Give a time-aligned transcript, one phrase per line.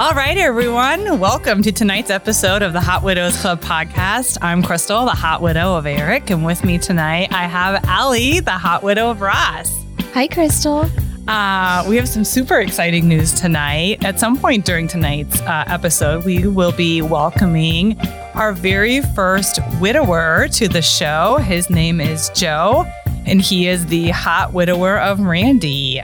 [0.00, 1.18] All right, everyone.
[1.18, 4.38] Welcome to tonight's episode of the Hot Widows Club podcast.
[4.40, 8.52] I'm Crystal, the hot widow of Eric, and with me tonight I have Allie, the
[8.52, 9.84] hot widow of Ross.
[10.14, 10.86] Hi, Crystal.
[11.28, 14.02] Uh, we have some super exciting news tonight.
[14.02, 18.00] At some point during tonight's uh, episode, we will be welcoming
[18.32, 21.36] our very first widower to the show.
[21.42, 22.90] His name is Joe,
[23.26, 26.00] and he is the hot widower of Randi.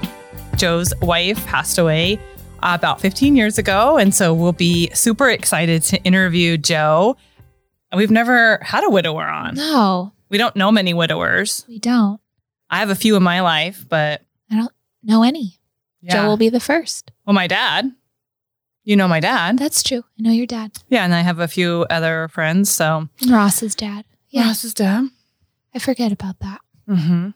[0.57, 2.21] Joe's wife passed away
[2.63, 3.97] about 15 years ago.
[3.99, 7.17] And so we'll be super excited to interview Joe.
[7.95, 9.55] We've never had a widower on.
[9.55, 11.65] No, We don't know many widowers.
[11.69, 12.21] we don't.
[12.69, 15.59] I have a few in my life, but I don't know any.
[16.01, 16.15] yeah.
[16.15, 17.13] Joe will be the first.
[17.25, 17.93] well, my dad,
[18.85, 19.59] you know my dad.
[19.59, 20.05] That's true.
[20.19, 20.73] I know your dad.
[20.89, 21.05] Yeah.
[21.05, 22.71] And I have a few other friends.
[22.71, 24.05] So Ross's dad.
[24.29, 25.07] Yeah, Ross's dad.
[25.75, 26.61] I forget about that.
[26.89, 27.31] hmm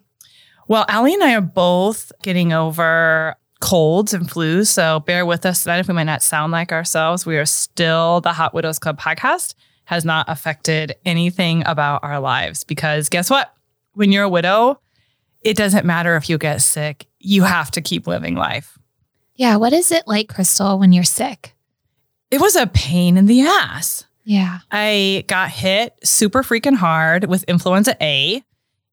[0.69, 4.67] Well, Allie and I are both getting over colds and flus.
[4.69, 7.25] So bear with us tonight if we might not sound like ourselves.
[7.25, 12.65] We are still the Hot Widows Club podcast has not affected anything about our lives
[12.65, 13.53] because guess what?
[13.95, 14.81] When you're a widow,
[15.43, 17.07] it doesn't matter if you get sick.
[17.19, 18.79] You have to keep living life.
[19.35, 21.55] Yeah, what is it like, Crystal, when you're sick?
[22.31, 24.05] It was a pain in the ass.
[24.25, 24.61] Yeah.
[24.71, 28.45] I got hit super freaking hard with influenza A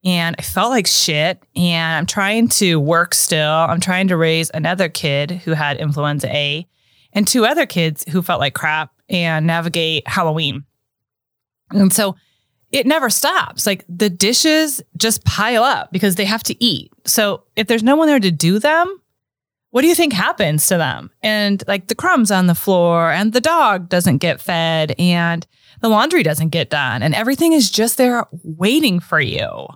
[0.03, 1.41] and I felt like shit.
[1.55, 3.51] And I'm trying to work still.
[3.51, 6.67] I'm trying to raise another kid who had influenza A
[7.13, 10.65] and two other kids who felt like crap and navigate Halloween.
[11.71, 12.15] And so
[12.71, 13.65] it never stops.
[13.65, 16.91] Like the dishes just pile up because they have to eat.
[17.05, 19.01] So if there's no one there to do them,
[19.71, 21.11] what do you think happens to them?
[21.21, 25.45] And like the crumbs on the floor, and the dog doesn't get fed, and
[25.81, 29.67] the laundry doesn't get done, and everything is just there waiting for you.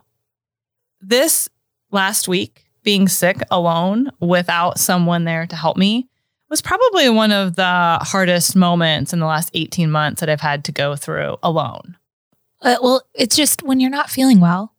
[1.02, 1.50] This
[1.92, 6.08] last week, being sick alone without someone there to help me
[6.50, 10.66] was probably one of the hardest moments in the last 18 months that I've had
[10.66, 11.98] to go through alone.
[12.62, 14.76] Uh, well, it's just when you're not feeling well,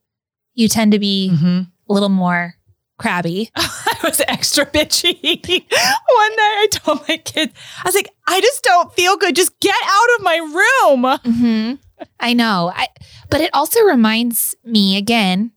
[0.54, 1.60] you tend to be Mm-hmm.
[1.88, 2.54] a little more
[2.98, 3.50] crabby.
[3.56, 5.14] I was extra bitchy.
[5.70, 9.34] One night I told my kids, I was like, I just don't feel good.
[9.34, 10.36] Just get out of my
[10.84, 11.18] room.
[11.24, 11.72] hmm
[12.20, 12.72] I know.
[12.74, 12.88] I,
[13.30, 15.52] but it also reminds me again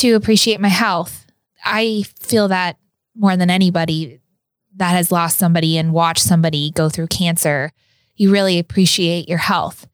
[0.00, 1.26] to appreciate my health.
[1.64, 2.76] I feel that
[3.14, 4.20] more than anybody
[4.76, 7.72] that has lost somebody and watched somebody go through cancer,
[8.16, 9.86] you really appreciate your health.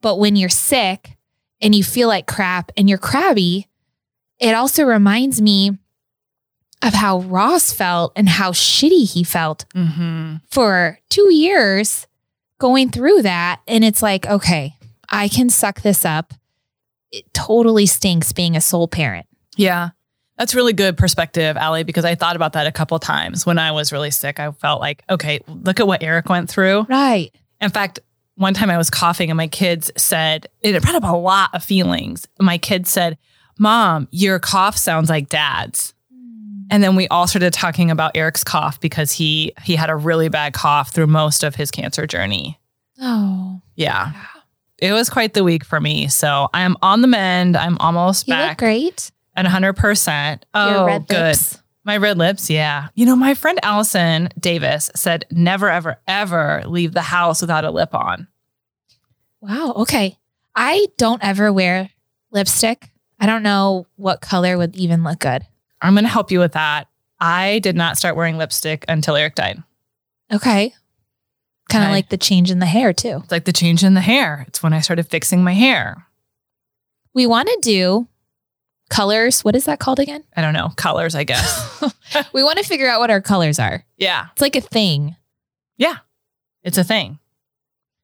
[0.00, 1.16] But when you're sick
[1.60, 3.68] and you feel like crap and you're crabby,
[4.40, 5.78] it also reminds me
[6.82, 10.36] of how Ross felt and how shitty he felt Mm-hmm.
[10.50, 12.06] for two years
[12.58, 13.60] going through that.
[13.66, 14.74] And it's like, okay,
[15.08, 16.34] I can suck this up.
[17.12, 19.26] It totally stinks being a sole parent.
[19.56, 19.90] Yeah.
[20.38, 23.70] That's really good perspective, Allie, because I thought about that a couple times when I
[23.70, 24.40] was really sick.
[24.40, 26.86] I felt like, okay, look at what Eric went through.
[26.88, 27.30] Right.
[27.60, 28.00] In fact,
[28.36, 31.62] one time I was coughing and my kids said, it brought up a lot of
[31.62, 32.26] feelings.
[32.40, 33.16] My kids said,
[33.60, 35.94] Mom, your cough sounds like dad's.
[36.12, 36.66] Mm.
[36.70, 40.28] And then we all started talking about Eric's cough because he he had a really
[40.28, 42.58] bad cough through most of his cancer journey.
[43.00, 44.12] Oh, Yeah.
[44.78, 46.08] It was quite the week for me.
[46.08, 47.56] So I am on the mend.
[47.56, 49.12] I'm almost you look back great.
[49.36, 50.42] At 100%.
[50.54, 51.10] Oh, good.
[51.10, 51.58] lips.
[51.84, 52.88] My red lips, yeah.
[52.94, 57.70] You know, my friend Allison Davis said never, ever, ever leave the house without a
[57.70, 58.26] lip on.
[59.42, 59.74] Wow.
[59.76, 60.16] Okay.
[60.56, 61.90] I don't ever wear
[62.30, 62.90] lipstick.
[63.20, 65.46] I don't know what color would even look good.
[65.82, 66.88] I'm going to help you with that.
[67.20, 69.62] I did not start wearing lipstick until Eric died.
[70.32, 70.72] Okay.
[71.68, 73.20] Kind of like the change in the hair, too.
[73.22, 74.44] It's like the change in the hair.
[74.48, 76.06] It's when I started fixing my hair.
[77.14, 78.08] We want to do
[78.90, 79.42] colors.
[79.44, 80.24] What is that called again?
[80.36, 81.82] I don't know, colors, I guess.
[82.32, 83.84] we want to figure out what our colors are.
[83.96, 84.26] yeah.
[84.32, 85.16] It's like a thing.
[85.76, 85.96] Yeah.
[86.62, 87.18] It's a thing.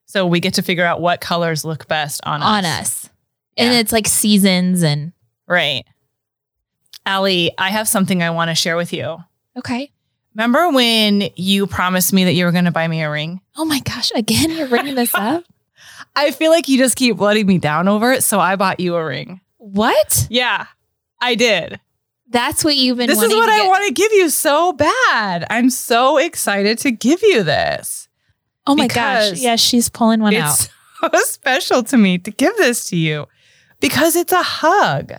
[0.07, 2.47] So we get to figure out what colors look best on us.
[2.49, 3.11] on us.
[3.57, 5.13] And it's like seasons and
[5.47, 5.85] Right.
[7.07, 9.19] Allie, I have something I want to share with you.
[9.57, 9.91] okay.
[10.35, 13.41] Remember when you promised me that you were going to buy me a ring?
[13.57, 15.43] Oh my gosh, again you're bringing this up?
[16.15, 18.23] I feel like you just keep letting me down over it.
[18.23, 19.41] So I bought you a ring.
[19.61, 20.27] What?
[20.31, 20.67] Yeah,
[21.21, 21.79] I did.
[22.29, 25.47] That's what you've been This is what I get- want to give you so bad.
[25.51, 28.09] I'm so excited to give you this.
[28.67, 29.39] Oh my gosh.
[29.39, 30.51] Yes, she's pulling one out.
[30.53, 30.69] It's
[31.01, 33.27] so special to me to give this to you
[33.81, 35.13] because it's a hug.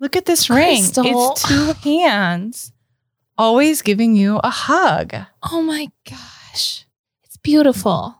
[0.00, 0.78] Look at this ring.
[0.82, 1.32] Crystal.
[1.32, 2.72] It's two hands
[3.38, 5.14] always giving you a hug.
[5.50, 6.84] Oh my gosh.
[7.24, 8.18] It's beautiful.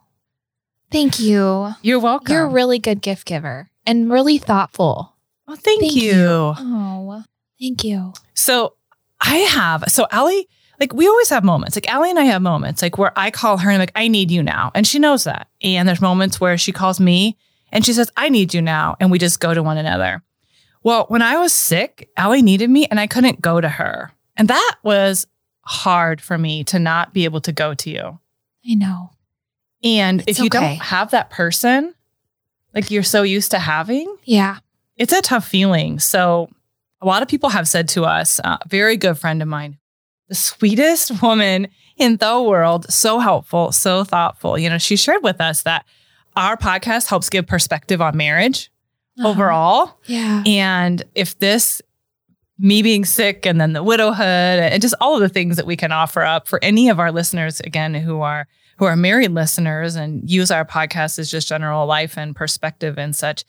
[0.91, 1.71] Thank you.
[1.81, 2.33] You're welcome.
[2.33, 5.13] You're a really good gift giver and really thoughtful.
[5.47, 6.11] Well, thank, Thank you.
[6.13, 6.53] you.
[6.57, 7.23] Oh,
[7.59, 8.13] thank you.
[8.33, 8.73] So
[9.21, 10.47] I have, so Allie
[10.79, 11.75] like we always have moments.
[11.75, 14.07] Like Allie and I have moments like where I call her and I'm like, I
[14.07, 14.71] need you now.
[14.75, 15.47] And she knows that.
[15.61, 17.35] And there's moments where she calls me
[17.71, 18.95] and she says, I need you now.
[18.99, 20.21] And we just go to one another.
[20.83, 24.11] Well, when I was sick, Allie needed me and I couldn't go to her.
[24.35, 25.25] And that was
[25.61, 28.19] hard for me to not be able to go to you.
[28.69, 29.09] I know.
[29.83, 30.59] And It's if you okay.
[30.59, 31.93] don't have that person,
[32.75, 34.57] like you're so used to having, Yeah.
[34.97, 35.99] It's a tough feeling.
[35.99, 36.49] So,
[37.01, 39.77] a lot of people have said to us, uh, a very good friend of mine,
[40.29, 41.67] the sweetest woman
[41.97, 44.57] in the world, so helpful, so thoughtful.
[44.57, 45.85] You know, she shared with us that
[46.35, 48.69] our podcast helps give perspective on marriage
[49.17, 49.29] Uh-huh.
[49.29, 49.99] overall.
[50.05, 50.43] Yeah.
[50.45, 51.81] And if this,
[52.59, 55.75] me being sick and then the widowhood and just all of the things that we
[55.75, 58.47] can offer up for any of our listeners, again, who are
[58.77, 63.15] who are married listeners and use our podcast as just general life and perspective and
[63.15, 63.43] such,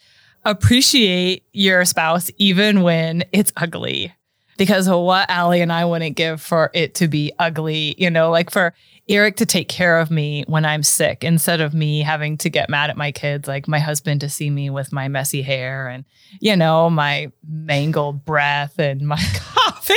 [0.51, 4.15] appreciate your spouse even when it's ugly.
[4.57, 8.51] Because what Allie and I wouldn't give for it to be ugly, you know, like
[8.51, 8.75] for
[9.09, 12.69] Eric to take care of me when I'm sick instead of me having to get
[12.69, 16.05] mad at my kids, like my husband to see me with my messy hair and,
[16.41, 19.97] you know, my mangled breath and my coughing,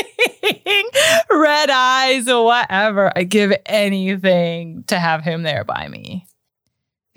[1.31, 3.11] red eyes or whatever.
[3.15, 6.27] I give anything to have him there by me.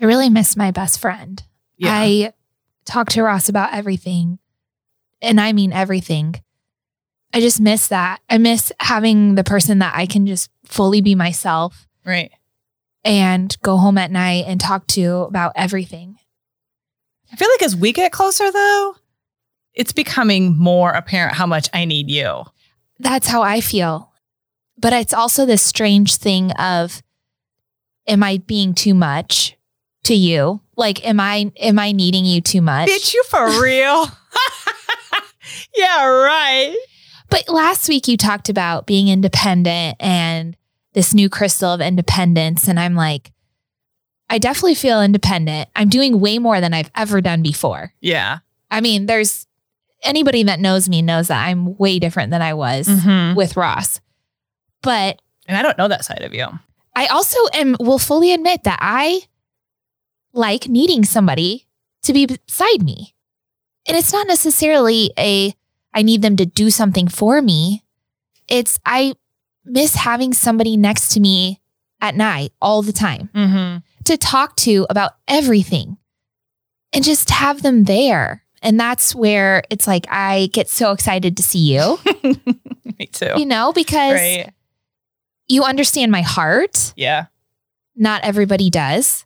[0.01, 1.43] I really miss my best friend.
[1.77, 1.91] Yeah.
[1.93, 2.33] I
[2.85, 4.39] talk to Ross about everything.
[5.21, 6.35] And I mean everything.
[7.33, 8.21] I just miss that.
[8.29, 12.31] I miss having the person that I can just fully be myself right.
[13.03, 16.17] and go home at night and talk to about everything.
[17.31, 18.95] I feel like as we get closer though,
[19.73, 22.43] it's becoming more apparent how much I need you.
[22.99, 24.13] That's how I feel.
[24.77, 27.03] But it's also this strange thing of
[28.07, 29.57] am I being too much
[30.03, 30.61] to you?
[30.77, 32.89] Like am I am I needing you too much?
[32.89, 34.05] Bitch, you for real?
[35.75, 36.75] yeah, right.
[37.29, 40.55] But last week you talked about being independent and
[40.93, 42.67] this new crystal of independence.
[42.67, 43.31] And I'm like,
[44.29, 45.69] I definitely feel independent.
[45.75, 47.93] I'm doing way more than I've ever done before.
[48.01, 48.39] Yeah.
[48.71, 49.45] I mean, there's
[50.03, 53.35] anybody that knows me knows that I'm way different than I was Mhm.
[53.35, 53.99] with Ross.
[54.81, 56.47] But And I don't know that side of you.
[56.95, 59.21] I also am will fully admit that I
[60.35, 61.65] like needing somebody
[62.03, 63.15] to be beside me.
[63.87, 65.53] And it's not necessarily a
[65.93, 67.83] I need them to do something for me.
[68.47, 69.13] It's I
[69.63, 71.61] miss having somebody next to me
[72.01, 73.77] at night all the time Mm-hmm.
[74.03, 75.97] to talk to about everything
[76.93, 78.43] and just have them there.
[78.61, 81.97] And that's where it's like I get so excited to see you,
[82.99, 83.31] Me too.
[83.37, 84.51] you know, because Right.
[85.47, 86.93] you understand my heart.
[86.95, 87.25] Yeah.
[87.95, 89.24] not everybody does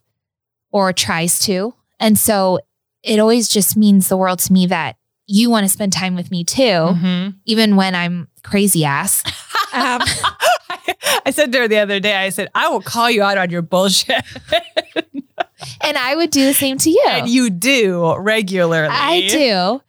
[0.72, 1.74] or tries to.
[1.98, 2.58] And so
[3.02, 4.96] it always just means the world to me that
[5.26, 7.34] you want to spend time with me too, Mhm.
[7.44, 9.22] even when I'm crazy ass.
[9.72, 10.00] Um,
[11.24, 13.50] I said to her the other day, I said, I will call you out on
[13.50, 14.20] your bullshit.
[15.80, 17.04] and I would do the same to you.
[17.08, 18.88] and you do regularly.
[18.92, 19.80] I do.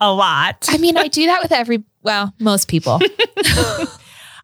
[0.00, 0.66] A lot.
[0.70, 2.98] I mean, I do that with every, well, most people.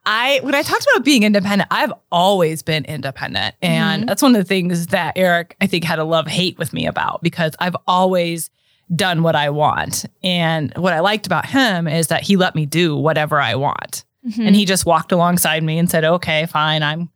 [0.06, 3.54] I when I talked about being independent, I've always been independent.
[3.62, 4.06] And Mhm.
[4.06, 6.86] that's one of the things that Eric, I think, had a love hate with me
[6.86, 8.50] about because I've always
[8.94, 10.04] done what I want.
[10.22, 14.04] And what I liked about him is that he let me do whatever I want.
[14.28, 14.46] Mhm.
[14.48, 17.08] And he just walked alongside me and said, Okay, fine, I'm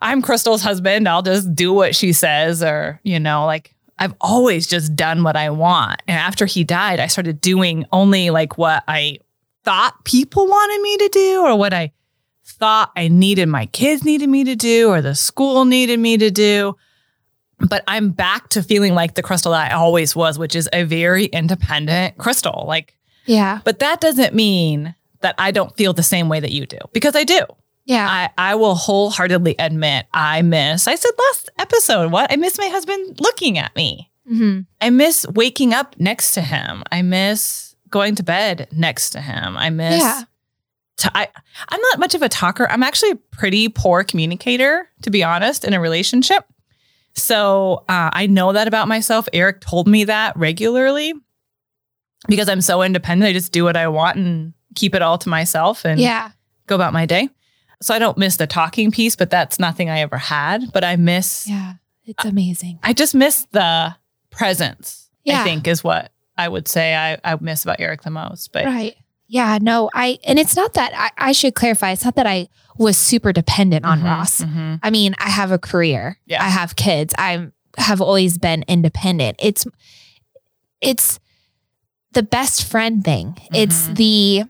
[0.00, 1.06] I'm Crystal's husband.
[1.06, 5.36] I'll just do what she says, or, you know, like I've always just done what
[5.36, 6.00] I want.
[6.08, 9.18] And after he died, I started doing only like what I
[9.64, 11.92] thought people wanted me to do or what I
[12.44, 16.30] thought I needed my kids needed me to do or the school needed me to
[16.30, 16.76] do.
[17.58, 20.84] But I'm back to feeling like the crystal that I always was, which is a
[20.84, 22.64] very independent crystal.
[22.66, 23.60] Like, yeah.
[23.64, 27.16] but that doesn't mean that I don't feel the same way that you do because
[27.16, 27.40] I do.
[27.86, 28.06] Yeah.
[28.08, 32.32] I, I will wholeheartedly admit I miss, I said last episode, what?
[32.32, 34.10] I miss my husband looking at me.
[34.26, 36.82] hmm I miss waking up next to him.
[36.90, 39.56] I miss going to bed next to him.
[39.56, 40.00] I miss.
[40.02, 40.22] Yeah.
[40.96, 41.28] t- I,
[41.68, 42.68] I'm not much of a talker.
[42.68, 46.44] I'm actually a pretty poor communicator, to be honest, in a relationship.
[47.14, 49.28] So uh, I know that about myself.
[49.32, 51.14] Eric told me that regularly
[52.26, 53.28] because I'm so independent.
[53.28, 56.32] I just do what I want and keep it all to myself and Yeah.
[56.66, 57.28] go about my day.
[57.80, 60.72] So I don't miss the talking piece, but that's nothing I ever had.
[60.72, 61.74] But I miss, Yeah.
[62.06, 62.80] It's amazing.
[62.82, 63.94] I just miss the
[64.30, 65.40] presence, Yeah.
[65.42, 68.52] I think is what I would say I, I miss about Eric the most.
[68.52, 68.96] But Right.
[69.26, 69.58] Yeah.
[69.60, 71.92] No, I, and it's not that I, I should clarify.
[71.92, 74.40] It's not that I was super dependent on Mhm, Ross.
[74.40, 74.80] mhm.
[74.82, 76.18] I mean, I have a career.
[76.26, 76.42] Yeah.
[76.44, 77.14] I have kids.
[77.16, 77.48] I
[77.78, 79.36] have always been independent.
[79.40, 79.66] It's
[80.80, 81.18] it's
[82.12, 83.36] the best friend thing.
[83.52, 83.96] It's Mhm.
[83.96, 84.44] the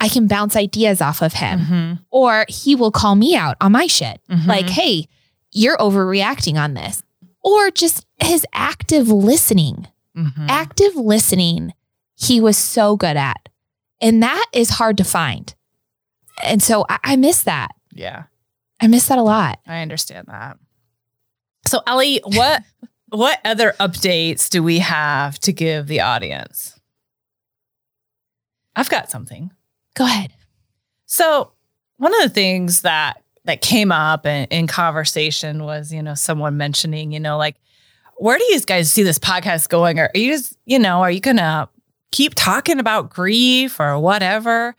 [0.00, 1.60] I can bounce ideas off of him.
[1.60, 1.98] Mhm.
[2.10, 4.20] Or he will call me out on my shit.
[4.28, 4.46] Mhm.
[4.46, 5.06] Like, hey,
[5.52, 7.02] you're overreacting on this.
[7.44, 9.86] Or just his active listening.
[10.16, 10.46] Mhm.
[10.48, 11.72] Active listening,
[12.16, 13.48] he was so good at.
[14.00, 15.54] And that is hard to find.
[16.42, 17.68] And so I, I miss that.
[17.92, 18.24] yeah.
[18.80, 19.60] I miss that a lot.
[19.64, 20.56] I understand that.
[21.68, 22.62] So Allie, what
[23.10, 26.80] what other updates do we have to give the audience?
[28.74, 29.52] I've got something.
[29.94, 30.32] Go ahead.
[31.06, 31.52] So
[31.98, 36.56] one of the things that that came up in, in conversation was, you know, someone
[36.56, 37.56] mentioning, you know, like,
[38.22, 39.98] where do you guys see this podcast going?
[39.98, 41.68] Or are you just, you know, are you gonna
[42.12, 44.76] keep talking about grief or whatever?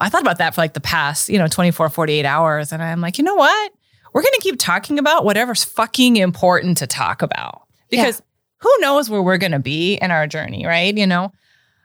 [0.00, 2.72] I thought about that for like the past, you know, 24, 48 hours.
[2.72, 3.72] And I'm like, you know what?
[4.14, 7.64] We're gonna keep talking about whatever's fucking important to talk about.
[7.90, 8.22] Because
[8.60, 10.96] who knows where we're gonna be in our journey, right?
[10.96, 11.32] You know?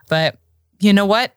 [0.08, 0.38] But
[0.80, 1.34] you know what?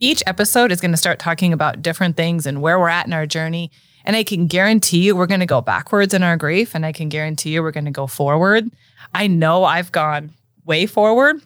[0.00, 3.26] each episode is to start talking about different things and where we're at in our
[3.26, 3.70] journey.
[4.04, 6.74] And I can guarantee you we're going to go backwards in our grief.
[6.74, 8.70] And I can guarantee you we're going to go forward.
[9.14, 10.32] I know I've gone
[10.64, 11.40] way forward.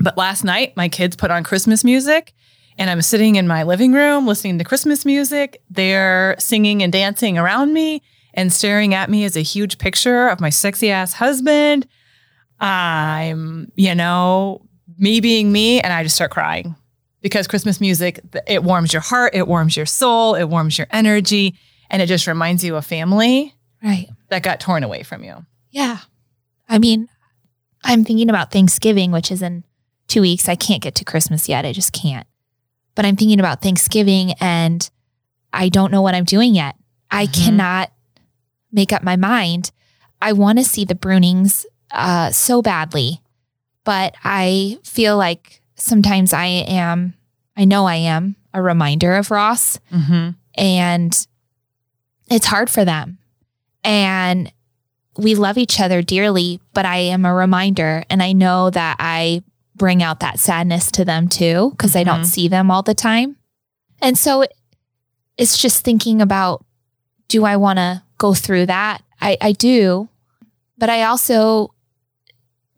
[0.00, 2.32] But last night, my kids put on Christmas music
[2.78, 5.62] and I'm sitting in my living room listening to Christmas music.
[5.70, 8.02] They're singing and dancing around me
[8.34, 11.86] and staring at me as a huge picture of my sexy ass husband.
[12.60, 14.62] I'm, you know,
[14.98, 16.74] me being me, and I just start crying
[17.20, 21.54] because Christmas music, it warms your heart, it warms your soul, it warms your energy,
[21.90, 24.08] and it just reminds you of family Right.
[24.28, 25.44] that got torn away from you.
[25.70, 25.98] Yeah.
[26.68, 27.08] I mean,
[27.82, 29.64] I'm thinking about Thanksgiving, which is in
[30.08, 30.48] two weeks.
[30.48, 31.64] I can't get to Christmas yet.
[31.66, 32.26] I just can't.
[32.94, 34.88] But I'm thinking about Thanksgiving and
[35.52, 36.76] I don't know what I'm doing yet.
[37.10, 37.44] I Mhm.
[37.44, 37.92] cannot
[38.72, 39.70] make up my mind.
[40.22, 43.20] I want to see the Brunings uh, so badly,
[43.84, 47.14] but I feel like sometimes I am,
[47.56, 50.30] I know I am a reminder of Ross Mm-hmm.
[50.56, 51.26] and
[52.28, 53.18] it's hard for them.
[53.84, 54.50] And
[55.16, 59.42] we love each other dearly, but I am a reminder and I know that I
[59.76, 62.26] bring out that sadness to them too because I don't Mhm.
[62.26, 63.36] see them all the time.
[64.00, 64.44] And so
[65.36, 66.64] it's just thinking about
[67.28, 69.02] do I want to go through that?
[69.20, 70.08] I, I do,
[70.78, 71.72] but I also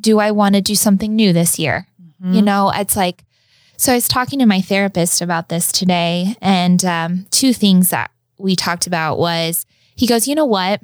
[0.00, 1.86] do I want to do something new this year?
[2.22, 2.34] Mm-hmm.
[2.34, 3.24] You know, it's like,
[3.76, 8.10] so I was talking to my therapist about this today, and um, two things that
[8.38, 9.66] we talked about was
[9.96, 10.80] he goes, you know what?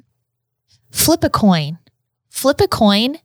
[0.92, 1.78] Flip a coin,
[2.30, 3.16] flip a coin,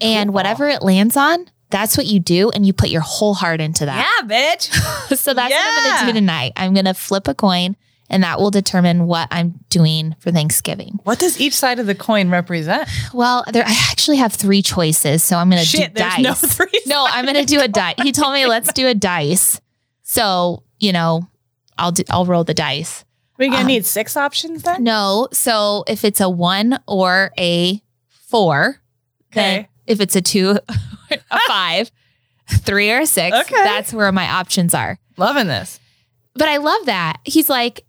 [0.00, 0.34] and Cool.
[0.34, 3.86] whatever it lands on, that's what you do, and you put your whole heart into
[3.86, 4.06] that.
[4.20, 4.68] yeah, bitch.
[5.16, 6.52] so that's what I'm going to do tonight.
[6.56, 7.76] I'm going to flip a coin,
[8.10, 10.98] and that will determine what I'm doing for Thanksgiving.
[11.04, 12.88] what does each side of the coin represent?
[13.14, 16.22] Well, there, I actually have three choices, so I'm going to do Shit, there's dice.
[16.24, 16.82] no three.
[16.86, 17.94] No, I'm gonna do a dice.
[18.02, 19.60] He told me let's do a dice.
[20.02, 21.26] So you know,
[21.78, 22.02] I'll do.
[22.10, 23.04] I'll roll the dice.
[23.42, 24.84] We're gonna um, need six options then.
[24.84, 28.80] No, so if it's a one or a four,
[29.32, 29.68] then Okay.
[29.86, 30.58] if it's a two,
[31.30, 31.90] a five,
[32.48, 33.54] three or a six, Okay.
[33.64, 34.98] that's where my options are.
[35.16, 35.80] Loving this.
[36.34, 37.84] But I love that he's like,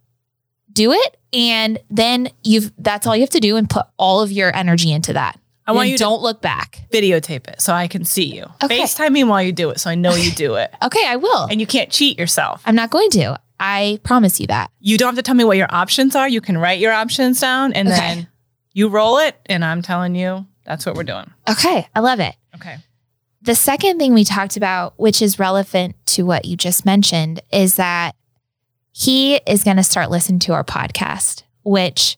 [0.72, 2.72] do it, and then you've.
[2.78, 5.38] That's all you have to do, and put all of your energy into that.
[5.66, 6.80] I want And you don't look back.
[6.92, 8.44] videotape it so I can see you.
[8.62, 8.82] Okay.
[8.82, 10.70] FaceTime me while you do it so I know you do it.
[10.82, 11.44] Okay, I will.
[11.44, 12.60] and you can't cheat yourself.
[12.66, 13.40] I'm not going to.
[13.60, 14.70] I promise you that.
[14.80, 16.28] You don't have to tell me what your options are.
[16.28, 17.96] You can write your options down and Okay.
[17.96, 18.28] then
[18.72, 19.36] you roll it.
[19.46, 21.30] And I'm telling you, that's what we're doing.
[21.48, 22.34] Okay, I love it.
[22.56, 22.76] Okay.
[23.42, 27.76] The second thing we talked about, which is relevant to what you just mentioned, is
[27.76, 28.14] that
[28.92, 32.16] he is going to start listening to our podcast, which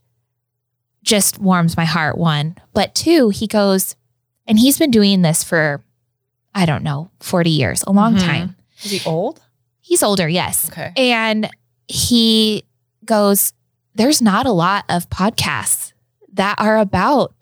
[1.02, 2.16] just warms my heart.
[2.18, 3.96] One, but two, he goes,
[4.46, 5.82] and he's been doing this for,
[6.54, 8.20] I don't know, 40 years, a long Mhm.
[8.24, 8.56] time.
[8.82, 9.40] Is he old?
[9.86, 10.68] He's older, yes.
[10.70, 10.92] Okay.
[10.96, 11.48] And
[11.86, 12.64] he
[13.04, 13.52] goes,
[13.94, 15.92] There's not a lot of podcasts
[16.34, 17.32] that are about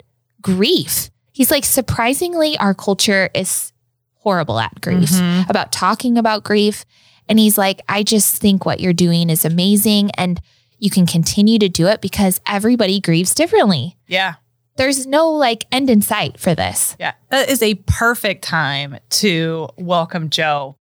[0.41, 1.09] grief.
[1.33, 3.73] He's like, surprisingly, our culture is
[4.19, 5.49] horrible at grief, Mhm.
[5.49, 6.85] about talking about grief.
[7.27, 10.11] And he's like, I just think what you're doing is amazing.
[10.11, 10.39] And
[10.77, 13.97] you can continue to do it because everybody grieves differently.
[14.07, 14.35] Yeah.
[14.77, 16.95] There's no like end in sight for this.
[16.99, 17.13] Yeah.
[17.31, 20.77] That is a perfect time to welcome Joe.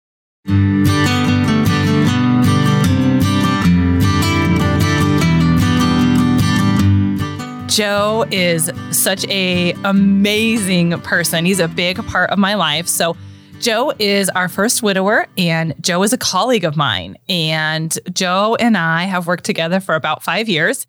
[7.71, 11.45] Joe is such a amazing person.
[11.45, 12.89] He's a big part of my life.
[12.89, 13.17] So
[13.61, 17.17] Joe is our first widower and Joe is a colleague of mine.
[17.29, 20.89] And Joe and I have worked together for about 5 years.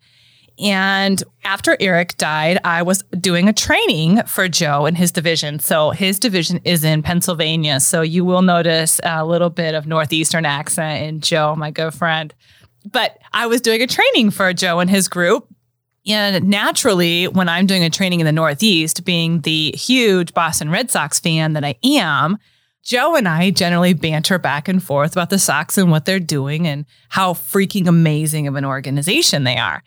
[0.58, 5.60] And after Eric died, I was doing a training for Joe in his division.
[5.60, 7.78] So his division is in Pennsylvania.
[7.78, 12.34] So you will notice a little bit of Northeastern accent in Joe, my good friend.
[12.90, 15.46] But I was doing a training for Joe and his group.
[16.06, 20.90] And naturally, when I'm doing a training in the Northeast, being the huge Boston Red
[20.90, 22.38] Sox fan that I am,
[22.82, 26.66] Joe and I generally banter back and forth about the Sox and what they're doing
[26.66, 29.84] and how freaking amazing of an organization they are.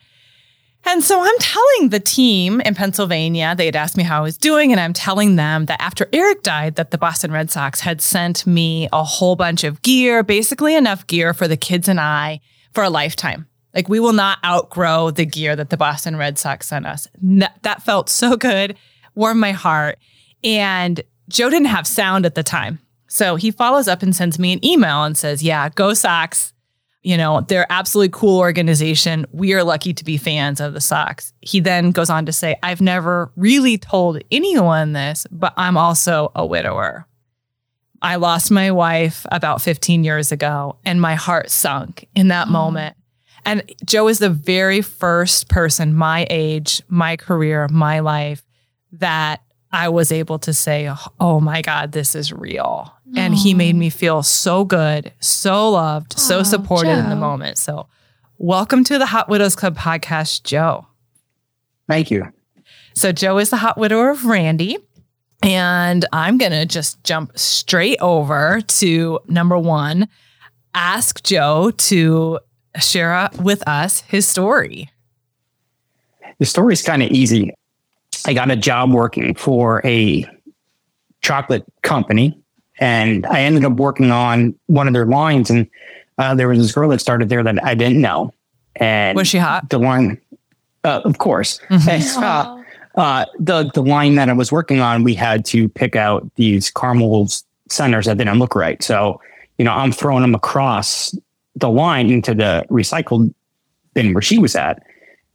[0.88, 4.38] And so I'm telling the team in Pennsylvania, they had asked me how I was
[4.38, 8.00] doing, and I'm telling them that after Eric died, that the Boston Red Sox had
[8.00, 12.40] sent me a whole bunch of gear, basically enough gear for the kids and I
[12.72, 13.48] for a lifetime.
[13.76, 17.06] Like we will not outgrow the gear that the Boston Red Sox sent us.
[17.20, 18.76] That felt so good,
[19.14, 19.98] warmed my heart.
[20.42, 22.78] And Joe didn't have sound at the time.
[23.06, 26.54] So he follows up and sends me an email and says, Yeah, go Sox.
[27.02, 29.26] You know, they're absolutely cool organization.
[29.30, 31.32] We are lucky to be fans of the Sox.
[31.40, 36.32] He then goes on to say, I've never really told anyone this, but I'm also
[36.34, 37.06] a widower.
[38.02, 42.50] I lost my wife about 15 years ago, and my heart sunk in that oh.
[42.50, 42.95] moment.
[43.46, 48.44] And Joe is the very first person my age, my career, my life
[48.92, 52.92] that I was able to say, oh my God, this is real.
[53.08, 53.18] Aww.
[53.18, 56.98] And he made me feel so good, so loved, Aww, so supported Joe.
[56.98, 57.56] in the moment.
[57.58, 57.86] So,
[58.38, 60.88] welcome to the Hot Widows Club podcast, Joe.
[61.88, 62.32] Thank you.
[62.94, 64.78] So, Joe is the hot widower of Randi.
[65.42, 70.08] And I'm going to just jump straight over to number one
[70.74, 72.40] ask Joe to
[72.78, 74.90] share with us his story.
[76.38, 77.54] The story is kind of easy.
[78.26, 80.26] I got a job working for a
[81.22, 82.38] chocolate company,
[82.78, 85.48] and I ended up working on one of their lines.
[85.50, 85.68] And
[86.18, 88.32] uh, there was this girl that started there that I didn't know.
[88.76, 89.70] And was she hot?
[89.70, 90.20] The line,
[90.84, 91.60] uh, of course.
[91.70, 92.22] Mm-hmm.
[92.22, 92.62] Uh,
[93.00, 96.70] uh, the the line that I was working on, we had to pick out these
[96.70, 97.28] caramel
[97.68, 98.82] centers that didn't look right.
[98.82, 99.20] So,
[99.58, 101.14] you know, I'm throwing them across
[101.56, 103.34] the line into the recycled
[103.94, 104.82] bin where she was at,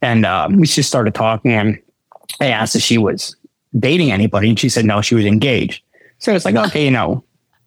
[0.00, 1.52] and um, we just started talking.
[1.52, 1.78] And
[2.40, 3.36] I asked if she was
[3.78, 5.82] dating anybody, and she said no, she was engaged.
[6.18, 7.24] So it's like, okay, you know,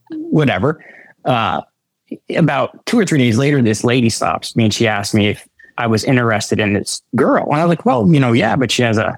[0.10, 0.84] whatever.
[1.26, 1.62] Uh,
[2.36, 5.48] about two or three days later, this lady stops me and she asked me if
[5.78, 7.46] I was interested in this girl.
[7.46, 9.18] And I was like, well, you know, yeah, but she has a,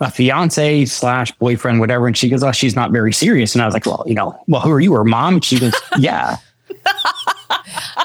[0.00, 2.06] a fiance slash boyfriend, whatever.
[2.06, 3.54] And she goes, oh, she's not very serious.
[3.54, 5.34] And I was like, well, you know, well, who are you, her mom?
[5.34, 6.36] And she goes, yeah.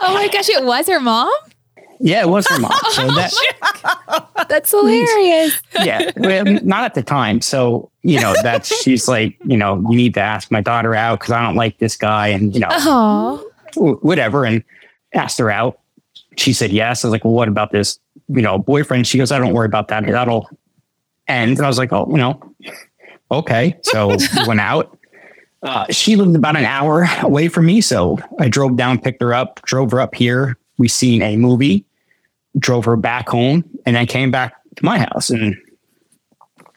[0.06, 1.32] Oh my gosh, it was her mom?
[2.00, 2.72] Yeah, it was her mom.
[2.92, 5.62] So oh that, that's hilarious.
[5.84, 7.42] Yeah, well, not at the time.
[7.42, 11.20] So you know, that's she's like, you know, you need to ask my daughter out
[11.20, 13.44] because I don't like this guy, and you know, Aww.
[14.04, 14.46] whatever.
[14.46, 14.64] And
[15.16, 15.80] asked her out.
[16.38, 17.04] She said yes.
[17.04, 18.00] I was like, well, what about this?
[18.28, 19.08] You know, boyfriend.
[19.08, 20.06] She goes, I don't worry about that.
[20.06, 20.50] That'll
[21.28, 21.58] end.
[21.58, 22.40] And I was like, oh, you know,
[23.32, 23.78] okay.
[23.84, 24.95] So we went out.
[25.66, 29.34] Uh, she lived about an hour away from me, so I drove down, picked her
[29.34, 30.58] up, drove her up here.
[30.78, 31.84] We seen a movie,
[32.60, 35.56] drove her back home, and then came back to my house and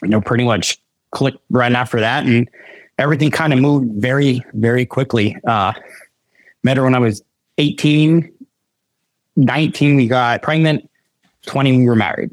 [0.03, 0.79] you know pretty much
[1.11, 2.48] clicked right after that and
[2.98, 5.37] everything kind of moved very very quickly.
[5.46, 5.72] Uh
[6.64, 7.22] met her when i was
[7.59, 8.31] 18
[9.37, 10.88] 19 we got pregnant
[11.46, 12.31] 20 we were married.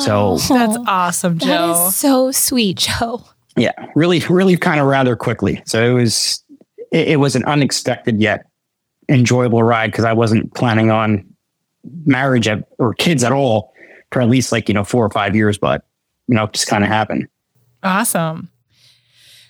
[0.00, 3.24] So that's awesome joe that is so sweet joe
[3.56, 6.42] yeah really really kind of rather quickly so it was
[6.90, 8.46] it, it was an unexpected yet
[9.08, 11.26] enjoyable ride because I wasn't planning on
[12.04, 13.72] marriage at, or kids at all
[14.10, 15.84] for at least like, you know, four or five years, but,
[16.28, 17.28] you know, just kind of happened.
[17.82, 18.48] Awesome.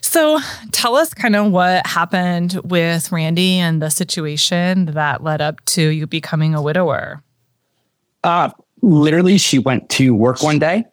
[0.01, 0.41] So
[0.73, 5.89] tell us kind of what happened with Randi and the situation that led up to
[5.89, 7.23] you becoming a widower.
[8.25, 8.51] Uh,
[8.83, 10.85] literally, she went to work one day.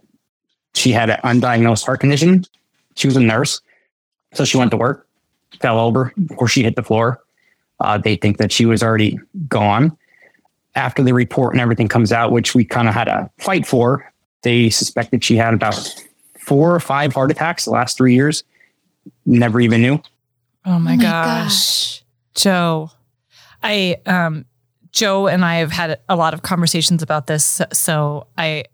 [0.76, 2.46] She had an undiagnosed heart condition.
[3.00, 3.62] She was a nurse.
[4.34, 5.08] So she went to work,
[5.62, 7.22] fell over before she hit the floor.
[7.80, 9.98] Uh, they think that she was already gone.
[10.76, 14.12] After the report and everything comes out, which we kind of had a fight for,
[14.44, 15.76] they suspected she had about
[16.40, 18.44] four or five heart attacks the last three years.
[19.26, 20.02] Never even knew.
[20.66, 21.04] Oh my, oh my gosh.
[21.04, 22.04] gosh.
[22.36, 22.92] Joe.
[23.64, 24.46] I um
[24.92, 27.62] Joe and I have had a lot of conversations about this.
[27.74, 28.66] So I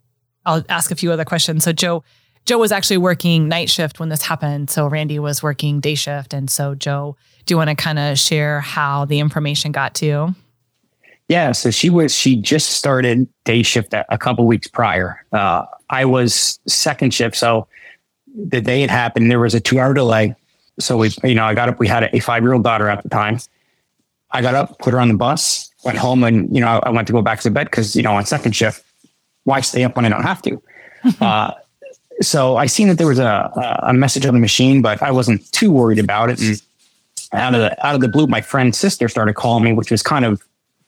[0.45, 1.63] I'll ask a few other questions.
[1.63, 2.03] So Joe
[2.45, 4.69] Joe was actually working night shift when this happened.
[4.69, 6.33] So Randi was working day shift.
[6.33, 10.05] And so Joe do you want to kind of share how the information got to
[10.05, 10.35] you?
[11.27, 15.25] Yeah, so she was she just started day shift a, couple weeks prior.
[15.31, 17.67] Uh, I was second shift, so
[18.35, 20.35] the day it happened, there was a two hour delay.
[20.79, 21.79] So we, you know, I got up.
[21.79, 23.39] We had a, five year old daughter at the time.
[24.31, 27.07] I got up, put her on the bus, went home, and you know, I went
[27.07, 28.83] to go back to bed because you know on second shift,
[29.45, 30.61] why stay up when I don't have to?
[31.21, 31.53] uh,
[32.21, 35.51] so I seen that there was a, a message on the machine, but I wasn't
[35.51, 36.39] too worried about it.
[36.39, 36.61] And
[37.33, 40.01] out of the out of the blue, my friend's sister started calling me, which was
[40.01, 40.41] kind of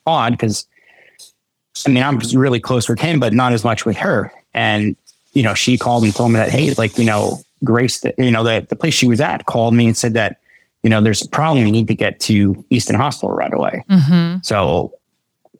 [0.05, 0.65] odd because
[1.85, 4.31] I mean I'm really close with him, but not as much with her.
[4.53, 4.95] And
[5.33, 8.31] you know, she called and told me that hey, like you know, Grace, the, you
[8.31, 10.39] know, the the place she was at called me and said that
[10.83, 11.65] you know there's a problem.
[11.65, 13.83] You need to get to Easton Hospital right away.
[13.89, 14.39] Mm-hmm.
[14.43, 14.93] So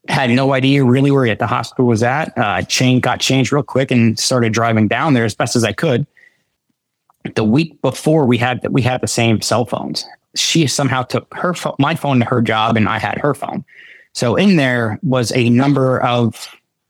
[0.09, 2.35] had no idea really where the hospital was at.
[2.37, 5.73] Uh, chain got changed real quick and started driving down there as best as I
[5.73, 6.05] could.
[7.35, 10.05] The week before we had we had the same cell phones.
[10.35, 13.65] She somehow took her phone, my phone to her job, and I had her phone.
[14.13, 16.47] So in there was a number of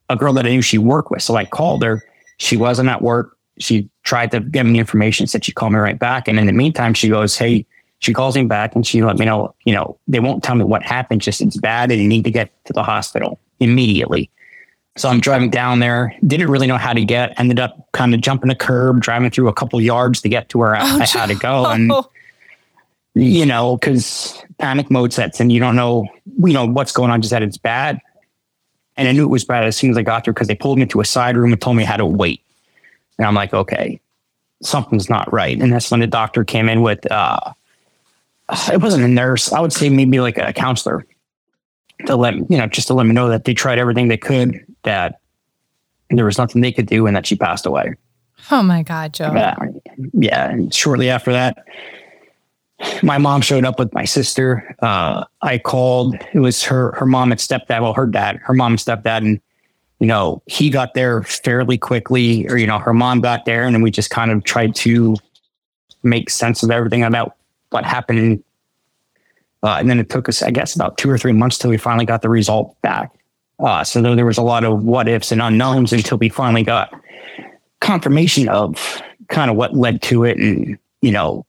[0.10, 1.22] a girl that I knew she worked with.
[1.22, 2.04] So I called her.
[2.38, 3.38] She wasn't at work.
[3.58, 5.28] She tried to give me information.
[5.28, 6.28] Said she'd call me right back.
[6.28, 7.66] And in the meantime, she goes, "Hey,
[8.00, 10.64] she calls me back and she let me know, you know, they won't tell me
[10.64, 14.30] what happened, just it's bad and you need to get to the hospital immediately.
[14.98, 18.22] So I'm driving down there, didn't really know how to get, ended up kind of
[18.22, 21.06] jumping a curb, driving through a couple yards to get to where I, oh, I
[21.06, 21.66] had to go.
[21.66, 21.92] And,
[23.14, 26.08] you know, because panic mode sets and you don't know,
[26.44, 28.00] you know, what's going on, just that it's bad.
[28.96, 30.80] And I knew it was bad as soon as I got there because they pulled
[30.80, 32.42] me to a side room and told me how to wait.
[33.20, 34.00] And I'm like, okay,
[34.64, 35.60] something's not right.
[35.60, 37.54] And that's when the doctor came in with, uh,
[38.72, 39.52] it wasn't a nurse.
[39.52, 41.06] I would say maybe like a counselor
[42.06, 44.66] to let you know, just to let me know that they tried everything they could,
[44.84, 45.20] that
[46.10, 47.94] there was nothing they could do, and that she passed away.
[48.52, 49.32] Oh my God, Joe.
[49.34, 49.56] Yeah,
[50.14, 50.50] yeah.
[50.50, 51.66] And shortly after that,
[53.02, 54.76] my mom showed up with my sister.
[54.82, 56.16] Uh, I called.
[56.34, 57.82] It was her her mom and stepdad.
[57.82, 59.42] Well, her dad, her mom and stepdad, and
[60.00, 63.74] you know he got there fairly quickly, or you know her mom got there, and
[63.74, 65.16] then we just kind of tried to
[66.04, 67.36] make sense of everything about
[67.70, 68.44] what happened.
[69.64, 71.78] Uh, and then it took us, I guess, about two or three months till we
[71.78, 73.12] finally got the result back.
[73.60, 76.94] Uh, so there was a lot of what ifs and unknowns until we finally got
[77.80, 80.38] confirmation of kind of what led to it.
[80.38, 81.46] And, you know,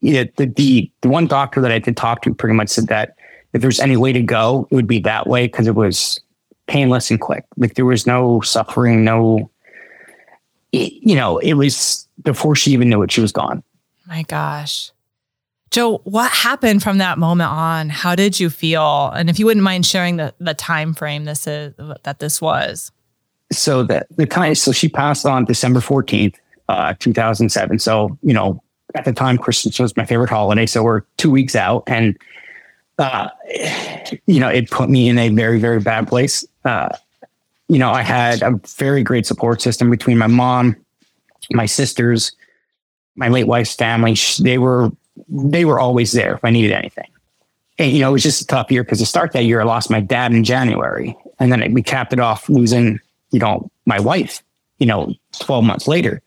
[0.00, 3.16] it, the, the, the one doctor that I did talk to pretty much said that
[3.52, 6.18] if there's any way to go, it would be that way because it was
[6.66, 7.44] painless and quick.
[7.58, 9.50] Like there was no suffering, no,
[10.72, 13.62] it, you know, it was before she even knew it, she was gone.
[14.06, 14.90] My gosh.
[15.72, 17.88] Joe, what happened from that moment on?
[17.88, 19.10] How did you feel?
[19.16, 22.92] And if you wouldn't mind sharing the the time frame this is that this was.
[23.50, 26.36] So that the kind so she passed on December 14th,
[26.68, 27.78] uh, 2007.
[27.78, 28.62] So, you know,
[28.94, 32.18] at the time Christmas was my favorite holiday, so we're 2 weeks out and
[32.98, 33.30] uh,
[34.26, 36.44] you know, it put me in a very very bad place.
[36.66, 36.90] Uh,
[37.68, 40.76] you know, I had a very great support system between my mom,
[41.50, 42.32] my sisters,
[43.16, 44.16] my late wife's family.
[44.38, 44.92] They were
[45.28, 47.08] they were always there if I needed anything.
[47.78, 49.64] And, you know, it was just a tough year because to start that year, I
[49.64, 51.16] lost my dad in January.
[51.38, 54.42] And then it, we capped it off losing, you know, my wife,
[54.78, 56.22] you know, 12 months later.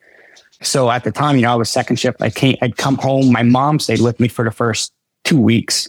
[0.61, 2.21] So at the time, you know, I was second shift.
[2.21, 3.31] I came, I'd come home.
[3.31, 4.93] My mom stayed with me for the first
[5.23, 5.87] two weeks.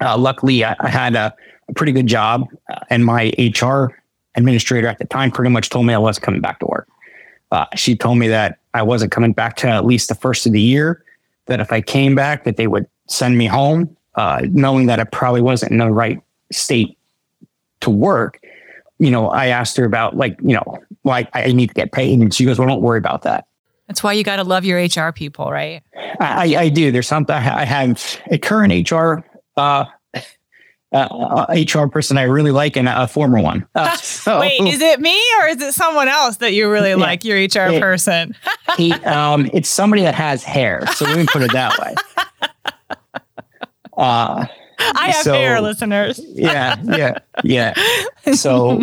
[0.00, 1.34] Uh, luckily, I, I had a,
[1.68, 3.86] a, pretty good job, uh, and my HR
[4.34, 6.88] administrator at the time pretty much told me I was coming back to work.
[7.50, 10.52] Uh, she told me that I wasn't coming back to at least the first of
[10.52, 11.04] the year,
[11.46, 15.04] that if I came back, that they would send me home, uh, knowing that I
[15.04, 16.96] probably wasn't in the right state
[17.80, 18.40] to work.
[18.98, 21.92] You know, I asked her about like, you know, why I, I need to get
[21.92, 23.46] paid, and she goes, "Well, don't worry about that."
[23.88, 25.82] That's why you got to love your HR people, right?
[26.20, 26.92] I, I do.
[26.92, 29.24] There's something I have a current HR
[29.56, 29.84] uh,
[30.92, 33.66] uh, HR person I really like and a former one.
[33.74, 36.96] Uh, so, Wait, is it me or is it someone else that you really yeah,
[36.96, 38.34] like, your HR it, person?
[38.76, 40.86] he, um, it's somebody that has hair.
[40.94, 41.94] So let me put it that way.
[43.94, 44.46] Uh,
[44.78, 46.18] I have so, hair, listeners.
[46.30, 47.74] yeah, yeah, yeah.
[48.32, 48.82] So,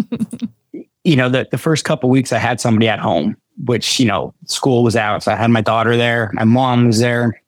[1.03, 4.35] you know, the, the first couple weeks I had somebody at home, which, you know,
[4.45, 5.23] school was out.
[5.23, 7.41] So I had my daughter there, my mom was there.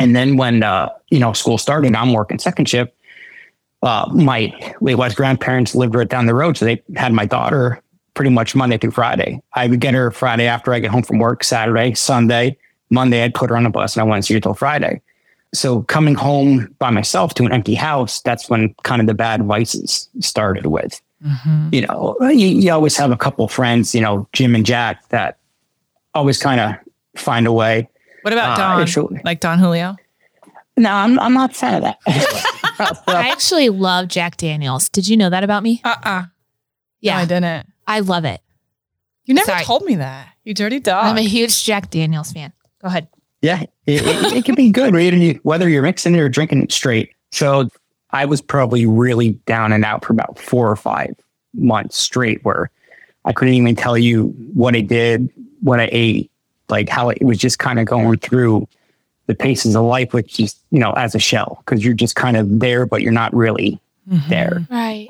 [0.00, 2.92] And then when, uh, you know, school started, I'm working second shift
[3.82, 6.56] uh, my late wife's grandparents lived right down the road.
[6.56, 7.80] So they had my daughter
[8.14, 9.40] pretty much Monday through Friday.
[9.54, 12.56] I would get her Friday after I get home from work, Saturday, Sunday,
[12.90, 15.00] Monday, I'd put her on a bus and I wouldn't see her till Friday.
[15.54, 19.44] So coming home by myself to an empty house, that's when kind of the bad
[19.44, 21.00] vices started with.
[21.24, 21.68] Mm-hmm.
[21.72, 25.38] You know, you, you always have a couple friends, you know, Jim and Jack that
[26.14, 26.74] always kind of
[27.20, 27.88] find a way.
[28.22, 29.20] What about uh, Don?
[29.24, 29.96] like Don Julio?
[30.76, 31.98] No, I'm, I'm not a fan of that.
[33.06, 34.88] I actually love Jack Daniels.
[34.88, 35.80] Did you know that about me?
[35.84, 36.10] Uh uh-uh.
[36.10, 36.24] uh
[37.00, 37.16] Yeah.
[37.16, 37.72] No, I didn't.
[37.86, 38.40] I love it.
[39.24, 39.64] You never Sorry.
[39.64, 40.28] told me that.
[40.44, 41.04] You dirty dog.
[41.04, 42.52] I'm a huge Jack Daniels fan.
[42.80, 43.08] Go ahead.
[43.42, 44.94] Yeah, it, it, it can be good
[45.42, 47.12] whether you're mixing it or drinking it straight.
[47.30, 47.68] So
[48.10, 51.14] I was probably really down and out for about four or five
[51.54, 52.70] months straight where
[53.24, 55.28] I couldn't even tell you what I did,
[55.60, 56.30] what I ate,
[56.68, 58.66] like how it was just kind of going through
[59.28, 62.36] the paces of life, which is, you know, as a shell, because you're just kind
[62.36, 63.78] of there, but you're not really
[64.10, 64.28] mm-hmm.
[64.28, 64.66] there.
[64.70, 65.08] Right.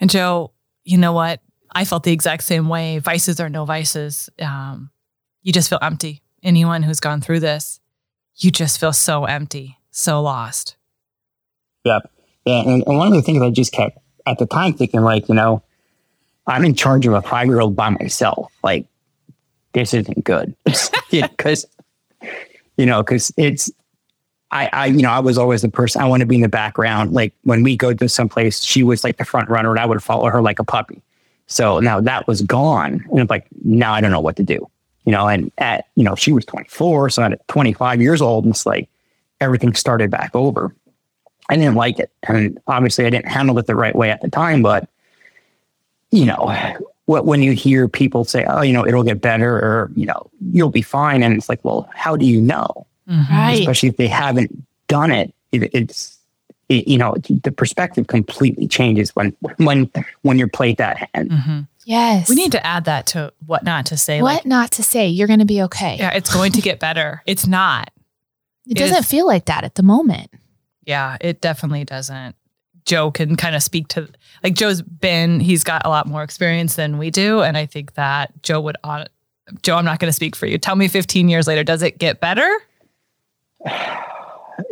[0.00, 0.50] And Joe,
[0.84, 1.40] you know what?
[1.70, 2.98] I felt the exact same way.
[2.98, 4.30] Vices are no vices.
[4.40, 4.90] Um,
[5.42, 6.22] you just feel empty.
[6.42, 7.78] Anyone who's gone through this,
[8.36, 10.76] you just feel so empty, so lost.
[11.84, 12.10] Yep.
[12.46, 12.62] Yeah.
[12.62, 15.34] And, and one of the things I just kept at the time thinking, like, you
[15.34, 15.62] know,
[16.46, 18.50] I'm in charge of a five year old by myself.
[18.64, 18.86] Like,
[19.74, 20.54] this isn't good.
[21.10, 21.66] Because,
[22.80, 23.70] you know, because it's,
[24.50, 26.48] I, I, you know, I was always the person I want to be in the
[26.48, 27.12] background.
[27.12, 30.02] Like when we go to someplace, she was like the front runner, and I would
[30.02, 31.02] follow her like a puppy.
[31.46, 34.66] So now that was gone, and it's like now I don't know what to do.
[35.04, 38.54] You know, and at you know she was 24, so at 25 years old, and
[38.54, 38.88] it's like
[39.40, 40.74] everything started back over.
[41.50, 42.10] I didn't like it.
[42.22, 44.88] And obviously I didn't handle it the right way at the time, but
[46.10, 46.54] you know,
[47.10, 50.30] what when you hear people say, oh, you know, it'll get better or, you know,
[50.52, 51.24] you'll be fine.
[51.24, 52.86] And it's like, well, how do you know?
[53.08, 53.34] Mm-hmm.
[53.34, 53.58] Right.
[53.58, 55.34] Especially if they haven't done it.
[55.50, 56.16] it it's,
[56.68, 59.90] it, you know, the perspective completely changes when, when,
[60.22, 61.30] when you're played that hand.
[61.30, 61.60] Mm-hmm.
[61.84, 62.28] Yes.
[62.28, 64.22] We need to add that to what not to say.
[64.22, 65.08] What like, not to say.
[65.08, 65.96] You're going to be okay.
[65.98, 66.14] Yeah.
[66.14, 67.24] It's going to get better.
[67.26, 67.90] It's not.
[68.66, 70.30] It, it doesn't is, feel like that at the moment.
[70.84, 72.36] Yeah, it definitely doesn't.
[72.90, 74.08] Joe can kind of speak to
[74.42, 77.94] like Joe's been he's got a lot more experience than we do and I think
[77.94, 79.06] that Joe would on
[79.62, 80.58] Joe I'm not going to speak for you.
[80.58, 82.50] Tell me 15 years later does it get better?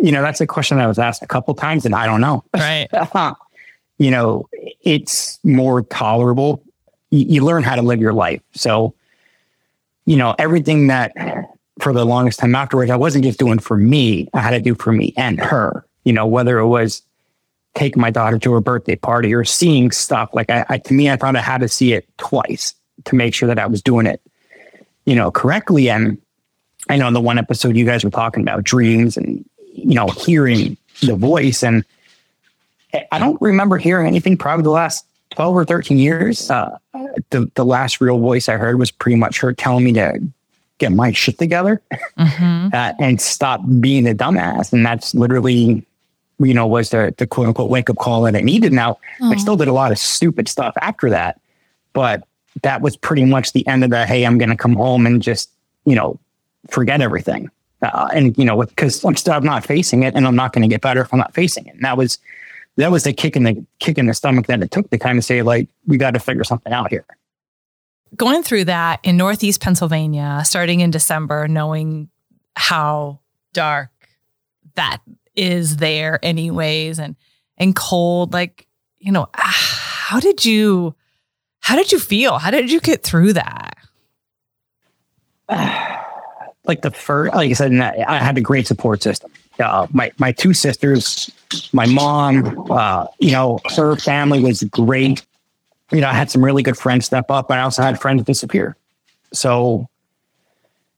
[0.03, 2.45] You know, that's a question I was asked a couple times and I don't know.
[2.53, 2.89] Right.
[3.99, 4.47] you know,
[4.83, 6.63] it's more tolerable.
[7.11, 8.43] You, you learn how to live your life.
[8.53, 8.95] So,
[10.05, 11.15] you know, everything that
[11.81, 14.75] for the longest time afterwards, I wasn't just doing for me, I had to do
[14.75, 17.03] for me and her you know, whether it was
[17.79, 21.09] taking my daughter to her birthday party or seeing stuff like I, I to me,
[21.09, 24.05] I found I had to see it twice to make sure that I was doing
[24.05, 24.21] it,
[25.05, 25.89] you know, correctly.
[25.89, 26.21] And
[26.89, 30.09] I know in the one episode you guys were talking about dreams and, you know,
[30.09, 31.63] hearing the voice.
[31.63, 31.85] And
[33.13, 36.51] I don't remember hearing anything probably the last 12 or 13 years.
[36.51, 36.77] Uh,
[37.31, 40.21] the, the last real voice I heard was pretty much her telling me to
[40.79, 41.81] get my shit together
[42.19, 42.69] mm-hmm.
[42.73, 44.73] uh, and stop being a dumbass.
[44.73, 45.87] And that's literally
[46.39, 48.73] you know, was the, the quote unquote wake up call that I needed.
[48.73, 51.41] Now, I still did a lot of stupid stuff after that,
[51.93, 52.27] but
[52.63, 55.23] that was pretty much the end of the, hey, I'm going to come home and
[55.23, 55.51] just,
[55.85, 56.19] you know,
[56.69, 57.51] forget everything.
[57.83, 60.63] Uh, and, you know, because I'm still I'm not facing it and I'm not going
[60.63, 61.75] to get better if I'm not facing it.
[61.75, 62.19] And that was,
[62.77, 65.19] that was the kick in the kick in the stomach that it took to kind
[65.19, 67.05] of say, like, we got to figure something out here.
[68.17, 72.09] Going through that in Northeast Pennsylvania, starting in December, knowing
[72.57, 73.21] how
[73.53, 73.91] dark
[74.75, 75.01] that
[75.39, 77.15] is there anyways and
[77.57, 78.67] and cold like
[78.99, 80.95] you know how did you
[81.61, 82.39] how did you feel?
[82.39, 83.77] How did you get through that?
[86.65, 89.31] Like the first like i said i had a great support system.
[89.59, 91.31] Uh, my my two sisters
[91.73, 95.25] my mom uh, you know her family was great.
[95.91, 98.23] You know i had some really good friends step up but i also had friends
[98.25, 98.77] disappear.
[99.33, 99.89] So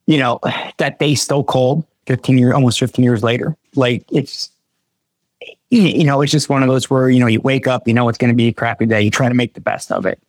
[0.08, 0.40] you know
[0.78, 4.50] that day still cold 15 years almost 15 years later like it's
[5.70, 8.08] you know it's just one of those where you know you wake up you know
[8.08, 10.20] it's going to be a crappy day you try to make the best of it.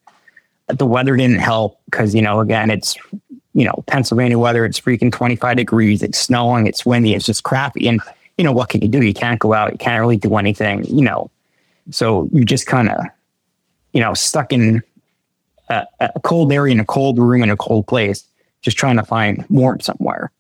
[0.67, 2.95] The weather didn't help because you know again it's
[3.54, 7.88] you know pennsylvania weather it's freaking 25 degrees it's snowing it's windy it's just crappy
[7.88, 8.01] and
[8.38, 9.01] you know what can you do?
[9.01, 11.30] You can't go out you can't really do anything you know?
[11.89, 13.04] So you just kind of
[13.93, 14.82] you know stuck in
[15.69, 18.23] a, a cold area in a cold room in a cold place
[18.62, 20.32] just trying to find warmth somewhere.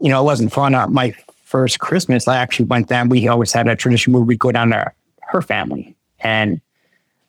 [0.00, 0.74] You know, it wasn't fun.
[0.74, 1.14] Uh, my
[1.48, 3.08] first Christmas, I actually went down.
[3.08, 5.96] We always had a tradition where we go down to her family.
[6.20, 6.60] And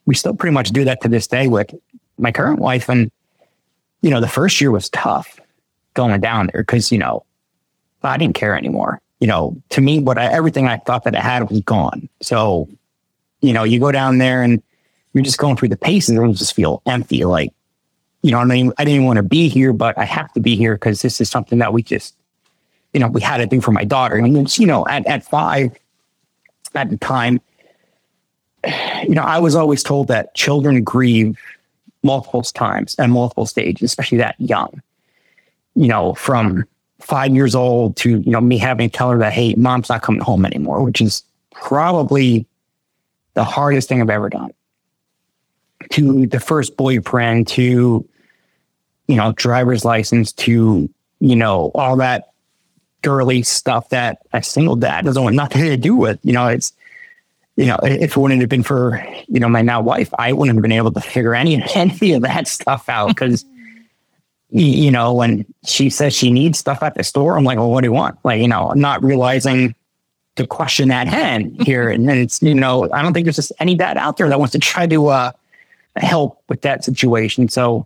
[0.05, 1.73] we still pretty much do that to this day with
[2.17, 2.89] my current wife.
[2.89, 3.11] And,
[4.01, 5.39] you know, the first year was tough
[5.93, 7.23] going down there because, you know,
[8.03, 9.01] I didn't care anymore.
[9.21, 12.09] You know, to me, what I, everything I thought that I had was gone.
[12.21, 12.67] So,
[13.39, 14.61] you know, you go down there and
[15.13, 17.23] you're just going through the paces and just feel empty.
[17.23, 17.53] Like,
[18.21, 20.41] you know, I mean, I didn't even want to be here, but I have to
[20.41, 22.15] be here because this is something that we just
[22.93, 24.21] you know, we had to do for my daughter.
[24.21, 25.77] Mean, you know, at, at five
[26.75, 27.41] at the time,
[29.03, 31.37] you know, I was always told that children grieve
[32.03, 34.81] multiple times and multiple stages, especially that young.
[35.75, 36.65] You know, from
[36.99, 40.01] five years old to, you know, me having to tell her that, hey, mom's not
[40.01, 42.45] coming home anymore, which is probably
[43.35, 44.51] the hardest thing I've ever done.
[45.91, 48.05] To the first boyfriend, to,
[49.07, 52.33] you know, driver's license, to, you know, all that
[53.01, 56.19] girly stuff that a single dad doesn't want nothing to do with.
[56.23, 56.73] You know, it's
[57.59, 60.55] you know, if it wouldn't have been for, you know, my now wife, I wouldn't
[60.55, 63.43] have been able to figure any, any of that stuff out because,
[64.49, 67.81] you know, when she says she needs stuff at the store, I'm like, well, what
[67.81, 68.17] do you want?
[68.23, 69.75] Like, you know, not realizing
[70.37, 71.89] the question at hand here.
[71.89, 74.39] And then it's, you know, I don't think there's just any dad out there that
[74.39, 75.31] wants to try to uh,
[75.97, 77.49] help with that situation.
[77.49, 77.85] So,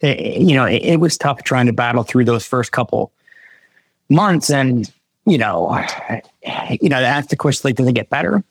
[0.00, 3.12] it, you know, it, it was tough trying to battle through those first couple
[4.08, 4.50] months.
[4.50, 4.90] And,
[5.26, 5.84] you know,
[6.80, 8.42] you know, that's the question, like, do they get better?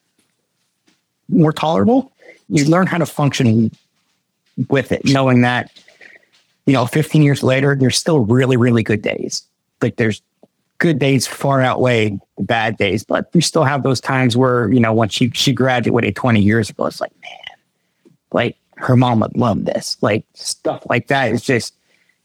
[1.30, 2.12] more tolerable,
[2.50, 3.72] you learn how to function
[4.70, 5.72] with it, knowing that,
[6.65, 9.43] you know, 15 years later, there's still really, really good days.
[9.82, 10.22] Like there's
[10.80, 14.80] good days far outweigh the bad days, but you still have those times where, you
[14.80, 19.36] know, when she, she graduated 20 years ago, it's like, man, like her mom would
[19.36, 19.98] love this.
[20.02, 21.74] Like stuff like that is just,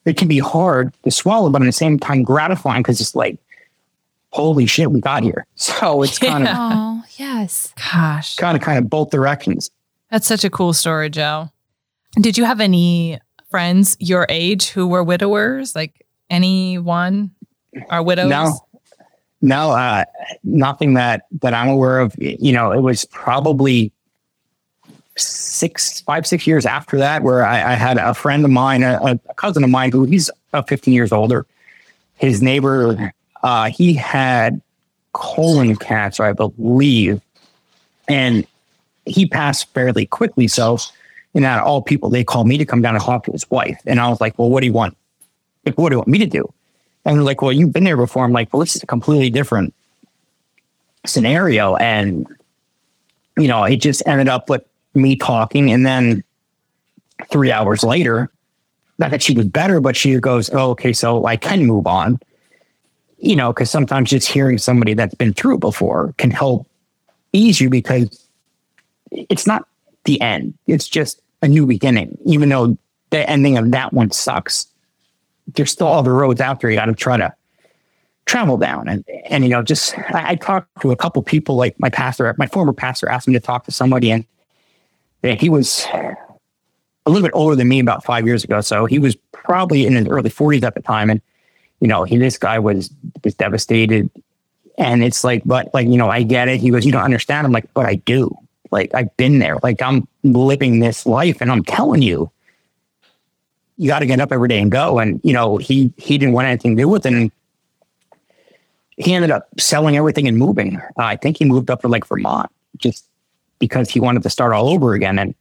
[0.04, 3.38] it can be hard to swallow, but at the same time gratifying because it's like,
[4.30, 5.46] holy shit, we got here.
[5.56, 7.72] So it's kind of, oh, yes.
[7.76, 8.36] Gosh.
[8.36, 9.70] kind of, kind of both directions.
[10.10, 11.50] That's such a cool story, Joe.
[12.20, 13.18] Did you have any
[13.50, 15.74] friends your age who were widowers?
[15.74, 17.30] Like anyone
[17.88, 18.28] are widows?
[18.28, 18.58] No,
[19.40, 20.04] no, uh,
[20.44, 22.14] nothing that that I'm aware of.
[22.18, 23.92] You know, it was probably
[25.16, 29.18] six, five, six years after that where I, I had a friend of mine, a,
[29.28, 31.46] a, cousin of mine, who he's about 15 years older.
[32.14, 34.60] His neighbor, uh, he had
[35.12, 37.20] colon cancer, I believe,
[38.08, 38.46] and
[39.04, 40.48] he passed fairly quickly.
[40.48, 40.78] So,
[41.34, 43.80] you know, all people, they called me to come down and talk to his wife,
[43.86, 44.96] and I was like, "Well, what do you want?
[45.66, 46.52] Like, what do you want me to do?"
[47.04, 49.30] And they're like, "Well, you've been there before." I'm like, "Well, this is a completely
[49.30, 49.74] different
[51.04, 52.26] scenario," and
[53.36, 56.22] you know, it just ended up with me talking, and then
[57.30, 58.30] three hours later,
[58.98, 62.18] not that she was better, but she goes, "Oh, okay, so I can move on."
[63.22, 66.66] you know, because sometimes just hearing somebody that's been through before can help
[67.32, 68.28] ease you because
[69.12, 69.66] it's not
[70.04, 70.54] the end.
[70.66, 72.18] It's just a new beginning.
[72.24, 72.76] Even though
[73.10, 74.66] the ending of that one sucks,
[75.54, 77.32] there's still other roads out there you got to try to
[78.26, 78.88] travel down.
[78.88, 82.34] And, and, you know, just I, I talked to a couple people, like my pastor,
[82.38, 84.26] my former pastor asked me to talk to somebody, and
[85.22, 88.60] he was a little bit older than me about five years ago.
[88.60, 91.10] So he was probably in his early 40s at the time.
[91.10, 91.20] And
[91.80, 92.90] you know, he, this guy was
[93.24, 94.08] was devastated.
[94.78, 96.60] And it's like, but like, you know, I get it.
[96.60, 97.46] He goes, you don't understand.
[97.46, 98.34] I'm like, but I do.
[98.70, 99.58] Like, I've been there.
[99.62, 102.30] Like, I'm living this life, and I'm telling you,
[103.76, 104.98] you got to get up every day and go.
[104.98, 107.12] And you know, he he didn't want anything to do with it.
[107.12, 107.30] And
[108.96, 110.78] he ended up selling everything and moving.
[110.78, 113.04] Uh, I think he moved up to like Vermont just
[113.62, 115.20] because he wanted to start all over again.
[115.20, 115.36] And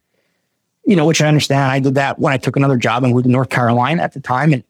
[0.84, 1.72] you know, which I understand.
[1.72, 4.20] I did that when I took another job and moved to North Carolina at the
[4.20, 4.52] time.
[4.52, 4.64] And,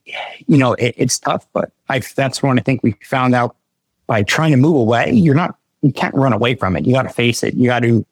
[0.47, 3.57] you know, it, it's tough, but I, that's when I think we found out
[4.07, 6.87] by trying to move away, you're not, you can't run away from it.
[6.87, 7.55] You got to face it.
[7.55, 8.05] You got to,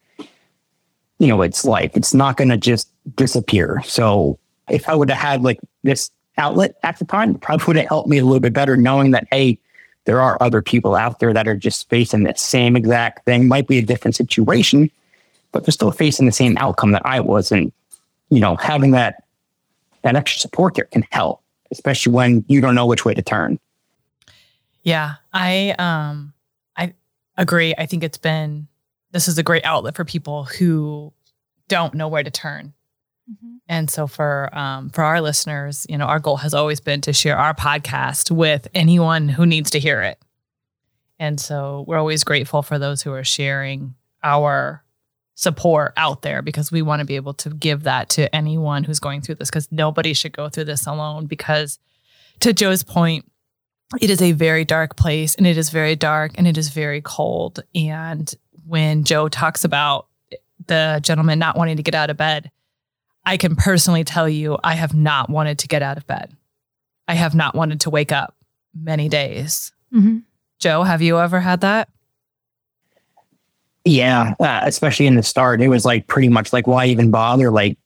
[1.19, 1.91] you know, it's life.
[1.95, 3.83] It's not going to just disappear.
[3.85, 4.39] So
[4.71, 8.09] if I would have had like this outlet at the time, probably would have helped
[8.09, 9.59] me a little bit better knowing that, hey,
[10.07, 13.47] there are other people out there that are just facing the same exact thing.
[13.47, 14.91] Might be a different situation,
[15.53, 17.53] but they're still facing the same outcome that I was.
[17.53, 17.73] And
[18.31, 19.25] you know, having that
[20.03, 23.59] that extra support there can help, especially when you don't know which way to turn.
[24.83, 26.33] Yeah, I um
[26.77, 26.95] I
[27.37, 27.75] agree.
[27.77, 28.69] I think it's been
[29.13, 31.13] this is a great outlet for people who
[31.69, 32.73] don't know where to turn.
[33.31, 33.57] Mm-hmm.
[33.69, 37.13] And so for um, for our listeners, you know, our goal has always been to
[37.13, 40.19] share our podcast with anyone who needs to hear it.
[41.19, 44.83] And so we're always grateful for those who are sharing our
[45.41, 49.01] support out there because we want to be able to give that to anyone who's
[49.01, 51.79] going through this because nobody should go through this alone because
[52.41, 53.25] to Joe's point
[54.03, 57.01] it is a very dark place and it is very dark and it is very
[57.01, 57.65] cold.
[57.75, 58.31] And
[58.67, 60.09] when Joe talks about
[60.67, 62.51] the gentleman not wanting to get out of bed
[63.25, 66.37] I can personally tell you I have not wanted to get out of bed.
[67.09, 68.37] I have not wanted to wake up
[68.79, 69.73] many days.
[69.91, 70.19] Mm-hmm.
[70.59, 71.89] Joe have you ever had that
[73.91, 77.51] yeah, uh, especially in the start, it was like pretty much like, why even bother?
[77.51, 77.77] Like,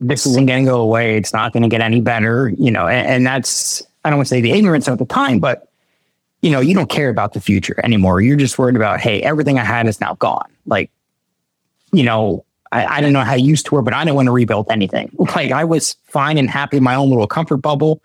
[0.00, 1.18] this isn't going to go away.
[1.18, 2.86] It's not going to get any better, you know.
[2.86, 5.68] And, and that's I don't want to say the ignorance of the time, but
[6.40, 8.22] you know, you don't care about the future anymore.
[8.22, 10.50] You're just worried about, hey, everything I had is now gone.
[10.66, 10.90] Like,
[11.92, 14.16] you know, I, I don't know how you used to work, but I do not
[14.16, 15.14] want to rebuild anything.
[15.36, 18.00] Like, I was fine and happy in my own little comfort bubble,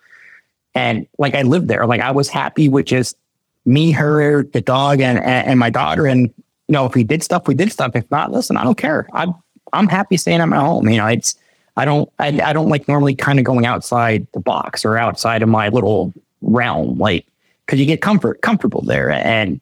[0.75, 1.85] and like I lived there.
[1.85, 3.17] Like, I was happy with just
[3.65, 6.33] me, her, the dog, and and, and my daughter, and
[6.69, 7.95] you know, if we did stuff, we did stuff.
[7.95, 9.07] If not, listen, I don't care.
[9.11, 9.33] I'm
[9.73, 10.87] I'm happy staying at my home.
[10.87, 11.33] You know, it's
[11.75, 15.41] I don't I, I don't like normally kind of going outside the box or outside
[15.41, 17.25] of my little realm, like
[17.65, 19.09] because you get comfort comfortable there.
[19.09, 19.59] And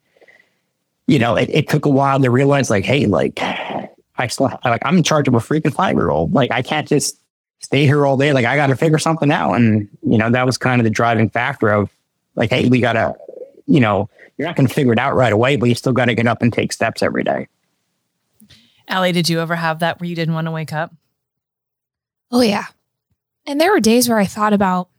[1.08, 4.82] you know, it, it took a while to realize like, hey, like I still like
[4.84, 6.34] I'm in charge of a freaking five year old.
[6.34, 7.18] Like I can't just
[7.60, 8.34] stay here all day.
[8.34, 9.54] Like I got to figure something out.
[9.54, 11.90] And you know that was kind of the driving factor of
[12.36, 13.16] like, hey, we got to,
[13.68, 16.06] you know, you're not going to figure it out right away, but you still got
[16.06, 17.48] to get up and take steps every day.
[18.88, 20.94] Allie, did you ever have that where you didn't want to wake up?
[22.32, 22.66] Oh yeah,
[23.46, 24.90] and there were days where I thought about,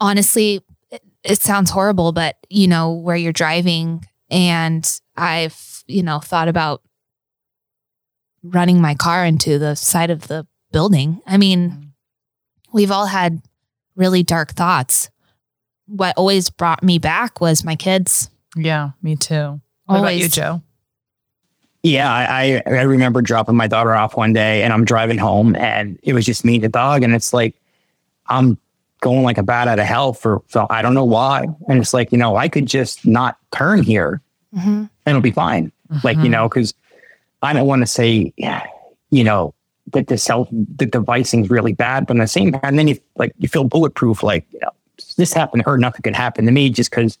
[0.00, 6.18] honestly, it, it sounds horrible, but you know where you're driving, and I've you know
[6.18, 6.82] thought about
[8.42, 11.20] running my car into the side of the building.
[11.26, 11.82] I mean, mm-hmm.
[12.72, 13.42] we've all had
[13.96, 15.10] really dark thoughts.
[15.86, 18.30] What always brought me back was my kids.
[18.56, 19.60] Yeah, me too.
[19.86, 20.00] What always.
[20.00, 20.62] about you, Joe?
[21.82, 25.98] Yeah, I, I remember dropping my daughter off one day and I'm driving home and
[26.02, 27.02] it was just me and the dog.
[27.02, 27.54] And it's like,
[28.26, 28.56] I'm
[29.00, 31.46] going like a bat out of hell for, so I don't know why.
[31.68, 34.22] And it's like, you know, I could just not turn here
[34.56, 34.68] mm-hmm.
[34.68, 35.70] and it'll be fine.
[35.90, 36.06] Mm-hmm.
[36.06, 36.32] Like, you mm-hmm.
[36.32, 36.72] know, cause
[37.42, 38.32] I don't want to say,
[39.10, 39.54] you know,
[39.92, 42.98] that the self, the devising is really bad, but at the same time, then you
[43.16, 44.22] like, you feel bulletproof.
[44.22, 44.70] Like, you know,
[45.14, 47.18] this happened to her, nothing could happen to me just cause,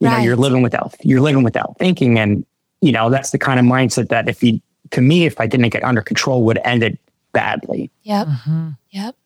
[0.00, 0.18] you right.
[0.18, 2.18] know, you're living without, you're living without thinking.
[2.18, 2.44] And,
[2.80, 4.60] you know, that's the kind of mindset that if you,
[4.90, 6.98] to me, if I didn't get under control, would end it
[7.32, 7.90] badly.
[8.02, 8.26] Yep.
[8.26, 8.68] Mm-hmm.
[8.90, 9.16] Yep.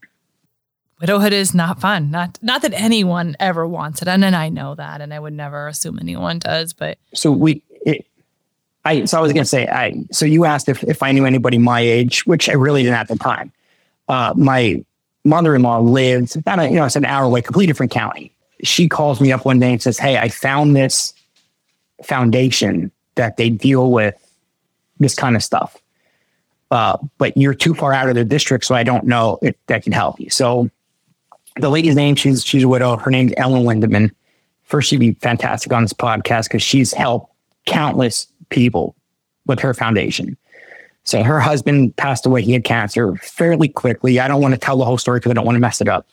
[1.00, 2.10] Widowhood is not fun.
[2.10, 5.34] Not not that anyone ever wants it, and, and I know that, and I would
[5.34, 6.72] never assume anyone does.
[6.72, 8.06] But so we, it,
[8.86, 11.58] I so I was gonna say, I so you asked if if I knew anybody
[11.58, 13.52] my age, which I really didn't at the time.
[14.08, 14.82] Uh, my
[15.26, 18.32] mother-in-law lived about a, you know it's an hour away, completely different county.
[18.62, 21.12] She calls me up one day and says, "Hey, I found this
[22.02, 24.14] foundation that they deal with
[24.98, 25.76] this kind of stuff.
[26.70, 29.82] Uh, but you're too far out of the district, so I don't know if that
[29.82, 30.30] can help you.
[30.30, 30.70] So
[31.56, 32.96] the lady's name, she's she's a widow.
[32.96, 34.10] Her name's Ellen Lindeman.
[34.64, 37.32] First, she'd be fantastic on this podcast because she's helped
[37.66, 38.96] countless people
[39.46, 40.36] with her foundation.
[41.06, 42.42] So her husband passed away.
[42.42, 44.18] He had cancer fairly quickly.
[44.18, 45.88] I don't want to tell the whole story because I don't want to mess it
[45.88, 46.06] up.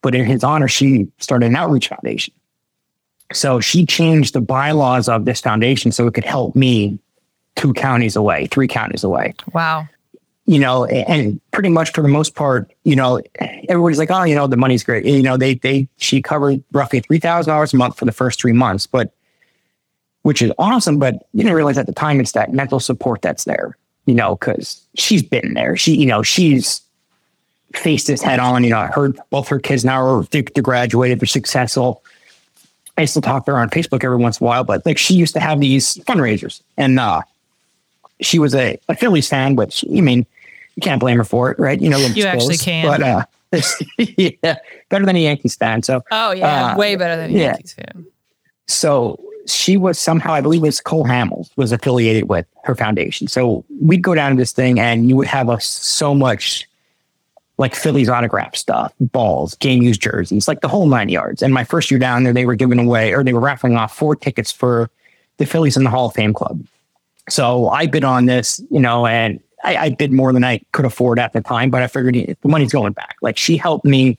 [0.00, 2.32] But in his honor, she started an outreach foundation.
[3.32, 6.98] So she changed the bylaws of this foundation so it could help me
[7.56, 9.34] two counties away, three counties away.
[9.52, 9.86] Wow.
[10.46, 13.20] You know, and pretty much for the most part, you know,
[13.68, 15.04] everybody's like, oh, you know, the money's great.
[15.04, 18.40] You know, they they she covered roughly three thousand dollars a month for the first
[18.40, 19.12] three months, but
[20.22, 20.98] which is awesome.
[20.98, 23.76] But you didn't realize at the time it's that mental support that's there.
[24.08, 25.76] You know, because she's been there.
[25.76, 26.80] She, you know, she's
[27.74, 28.64] faced this head on.
[28.64, 32.02] You know, I heard both her kids now are they graduated, they're successful
[32.98, 35.14] I still talk to her on Facebook every once in a while, but like she
[35.14, 37.22] used to have these fundraisers and uh,
[38.20, 40.26] she was a, a Phillies fan, which I mean,
[40.74, 41.80] you can't blame her for it, right?
[41.80, 43.24] You know, you actually can, but uh,
[43.98, 44.56] yeah,
[44.88, 45.84] better than a Yankees fan.
[45.84, 47.44] So, oh yeah, uh, way better than a yeah.
[47.44, 48.06] Yankees fan.
[48.66, 53.28] So she was somehow, I believe, it was Cole Hamels was affiliated with her foundation.
[53.28, 56.68] So we'd go down to this thing, and you would have us so much
[57.58, 61.42] like Phillies autograph stuff, balls, game used jerseys, like the whole nine yards.
[61.42, 63.96] And my first year down there, they were giving away or they were raffling off
[63.96, 64.90] four tickets for
[65.38, 66.64] the Phillies in the Hall of Fame Club.
[67.28, 70.84] So I bid on this, you know, and I, I bid more than I could
[70.84, 73.16] afford at the time, but I figured the money's going back.
[73.22, 74.18] Like she helped me.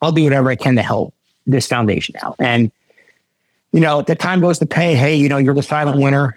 [0.00, 1.12] I'll do whatever I can to help
[1.46, 2.36] this foundation out.
[2.38, 2.70] And,
[3.72, 4.94] you know, the time goes to pay.
[4.94, 6.34] Hey, you know, you're the silent winner.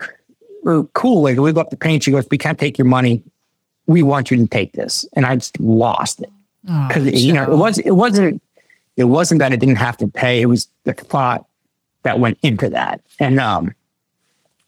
[0.64, 1.24] We're cool.
[1.24, 3.24] Like we go up to pay and she goes, we can't take your money
[3.88, 5.06] we want you to take this.
[5.14, 6.30] And I just lost it.
[6.64, 8.42] Because, oh, you know, it was, it wasn't,
[8.96, 10.42] it wasn't that it didn't have to pay.
[10.42, 11.46] It was the thought
[12.04, 13.02] that went into that.
[13.20, 13.74] And, um,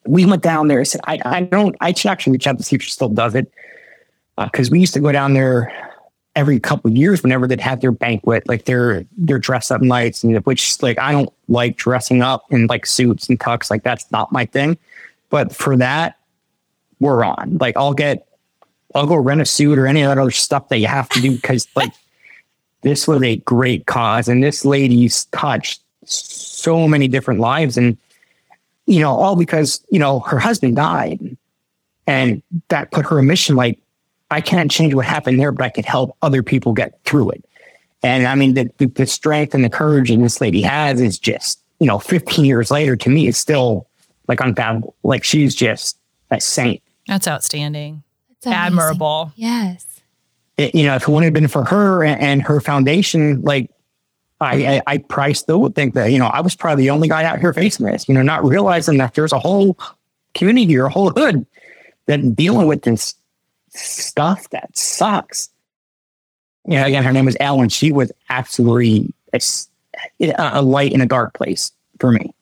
[0.05, 0.79] we went down there.
[0.79, 3.09] I said, I, I don't, I should actually reach out to see if she still
[3.09, 3.51] does it.
[4.37, 5.71] Uh, cause we used to go down there
[6.35, 10.23] every couple of years whenever they'd have their banquet, like their, their dress up nights
[10.23, 13.69] and which like, I don't like dressing up in like suits and tux.
[13.69, 14.77] Like that's not my thing.
[15.29, 16.17] But for that,
[16.99, 17.57] we're on.
[17.59, 18.27] Like I'll get
[18.95, 21.21] I'll go rent a suit or any of that other stuff that you have to
[21.21, 21.91] do because like
[22.81, 27.97] this was a great cause and this lady's touched so many different lives and
[28.85, 31.37] you know all because you know her husband died
[32.07, 33.79] and that put her a mission like
[34.33, 37.45] I can't change what happened there but I can help other people get through it.
[38.01, 41.17] And I mean the, the, the strength and the courage that this lady has is
[41.17, 43.87] just you know 15 years later to me it's still
[44.27, 44.95] like unfathomable.
[45.03, 45.97] Like she's just
[46.31, 46.81] a saint.
[47.07, 48.03] That's outstanding.
[48.41, 49.31] That's admirable.
[49.35, 49.85] Yes.
[50.57, 53.71] It, you know, if it wouldn't have been for her and, and her foundation, like
[54.39, 57.07] I, I, I probably still would think that, you know, I was probably the only
[57.07, 59.77] guy out here facing this, you know, not realizing that there's a whole
[60.35, 61.45] community or a whole hood
[62.05, 63.15] that dealing with this
[63.73, 65.49] stuff that sucks.
[66.65, 67.69] You know, again, her name was Ellen.
[67.69, 69.39] She was absolutely a,
[70.37, 72.33] a light in a dark place for me.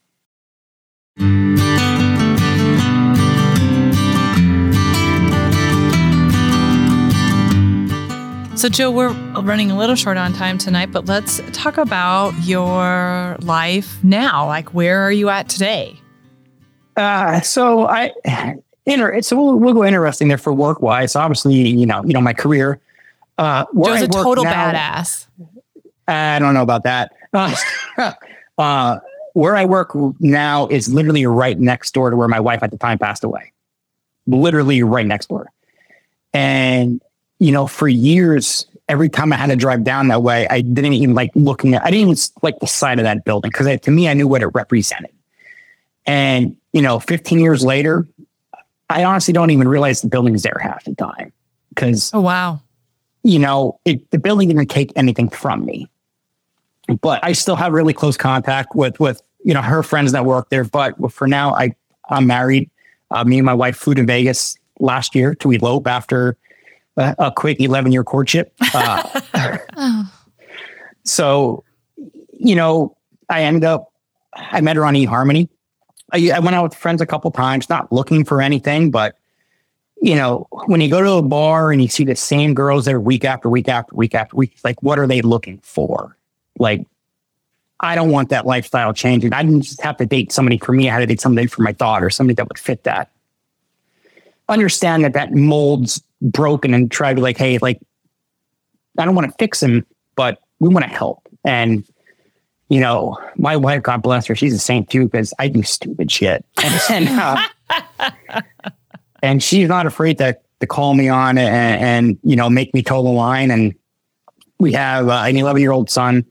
[8.61, 9.11] So, Joe, we're
[9.41, 14.45] running a little short on time tonight, but let's talk about your life now.
[14.45, 15.99] Like, where are you at today?
[16.95, 18.11] Uh, so, I
[18.85, 21.15] inter, so we'll, we'll go interesting there for work wise.
[21.15, 22.79] Obviously, you know, you know my career.
[23.37, 25.27] Uh, Joe's a total now, badass.
[26.07, 27.11] I don't know about that.
[27.33, 27.55] Uh,
[28.57, 28.99] uh,
[29.33, 32.77] where I work now is literally right next door to where my wife at the
[32.77, 33.53] time passed away.
[34.27, 35.49] Literally right next door.
[36.33, 37.01] And
[37.41, 40.93] you know, for years, every time I had to drive down that way, I didn't
[40.93, 43.89] even like looking at, I didn't even like the side of that building because to
[43.89, 45.11] me, I knew what it represented.
[46.05, 48.07] And, you know, 15 years later,
[48.91, 51.31] I honestly don't even realize the building is there half the time
[51.69, 52.61] because, oh, wow.
[53.23, 55.87] You know, it, the building didn't take anything from me,
[57.01, 60.49] but I still have really close contact with, with, you know, her friends that work
[60.49, 60.63] there.
[60.63, 61.75] But for now, I,
[62.09, 62.69] I'm married.
[63.11, 66.35] Uh, me and my wife flew to Vegas last year to elope after
[66.97, 68.53] a, a quick 11 year courtship.
[68.73, 69.21] Uh,
[69.77, 70.11] oh.
[71.03, 71.63] So,
[72.33, 72.95] you know,
[73.29, 73.91] I ended up,
[74.33, 75.49] I met her on eHarmony.
[76.11, 79.17] I, I went out with friends a couple times, not looking for anything, but
[80.01, 82.99] you know, when you go to a bar and you see the same girls there
[82.99, 86.17] week after week after week after week, like what are they looking for?
[86.57, 86.85] Like,
[87.79, 89.33] I don't want that lifestyle changing.
[89.33, 90.89] I didn't just have to date somebody for me.
[90.89, 93.11] I had to date somebody for my daughter, somebody that would fit that.
[94.49, 97.79] Understand that that molds broken and try to like, hey, like,
[98.97, 99.85] I don't want to fix him,
[100.15, 101.27] but we want to help.
[101.43, 101.83] And,
[102.71, 106.11] you know, my wife, God bless her, she's a saint too, because I do stupid
[106.11, 106.45] shit.
[106.63, 108.11] And, and, uh,
[109.23, 112.81] and she's not afraid to, to call me on and, and, you know, make me
[112.81, 113.51] toe the line.
[113.51, 113.75] And
[114.59, 116.25] we have uh, an 11 year old son,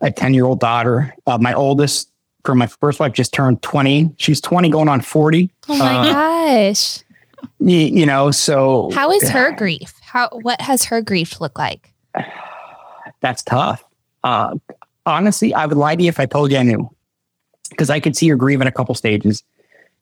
[0.00, 1.14] a 10 year old daughter.
[1.26, 2.10] Uh, my oldest,
[2.44, 4.14] from my first wife, just turned 20.
[4.18, 5.50] She's 20 going on 40.
[5.68, 7.02] Oh my uh, gosh
[7.58, 9.94] you, you know, so how is her grief?
[10.02, 11.92] How what has her grief look like?
[13.20, 13.84] That's tough.
[14.24, 14.56] Uh,
[15.06, 16.90] honestly, I would lie to you if I told you I knew,
[17.70, 19.42] because I could see her grieve in a couple stages.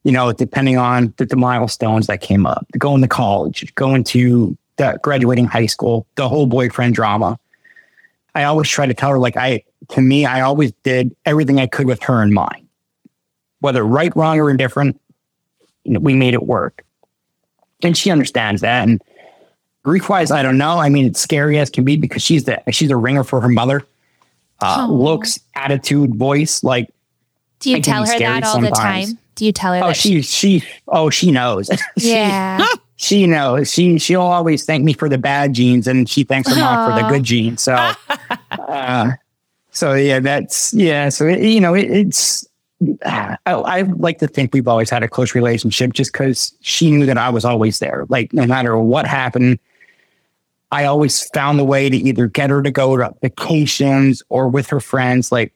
[0.03, 4.57] You know, depending on the, the milestones that came up, going to college, going to
[4.77, 7.39] the graduating high school, the whole boyfriend drama.
[8.35, 11.67] I always try to tell her, like, I, to me, I always did everything I
[11.67, 12.67] could with her in mind,
[13.59, 14.99] whether right, wrong, or indifferent.
[15.85, 16.85] You know, we made it work
[17.83, 18.89] and she understands that.
[18.89, 19.03] And
[19.83, 20.79] grief wise, I don't know.
[20.79, 23.49] I mean, it's scary as can be because she's the she's a ringer for her
[23.49, 23.85] mother.
[24.61, 24.93] Uh, oh.
[24.93, 26.63] Looks, attitude, voice.
[26.63, 26.89] Like,
[27.61, 28.71] do you tell her that all sometimes.
[28.71, 29.19] the time?
[29.35, 29.85] Do you tell her?
[29.85, 31.71] Oh, she, she, oh, she knows.
[31.97, 32.59] Yeah.
[32.59, 33.73] she, she knows.
[33.73, 37.03] She, she'll always thank me for the bad genes, and she thanks her mom for
[37.03, 37.63] the good genes.
[37.63, 37.75] So,
[38.51, 39.13] uh,
[39.71, 41.09] so yeah, that's yeah.
[41.09, 42.47] So it, you know, it, it's
[43.05, 47.07] I, I, like to think we've always had a close relationship just because she knew
[47.07, 48.07] that I was always there.
[48.09, 49.59] Like, no matter what happened,
[50.73, 54.69] I always found the way to either get her to go to vacations or with
[54.69, 55.33] her friends.
[55.33, 55.53] Like,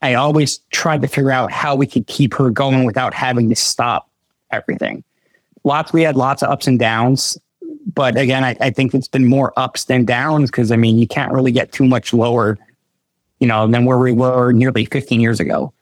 [0.00, 3.56] I always tried to figure out how we could keep her going without having to
[3.56, 4.08] stop
[4.50, 5.04] everything.
[5.64, 7.38] Lots, we had lots of ups and downs.
[7.92, 11.06] But again, I, I think it's been more ups than downs because I mean, you
[11.06, 12.58] can't really get too much lower,
[13.40, 15.72] you know, than where we were nearly 15 years ago.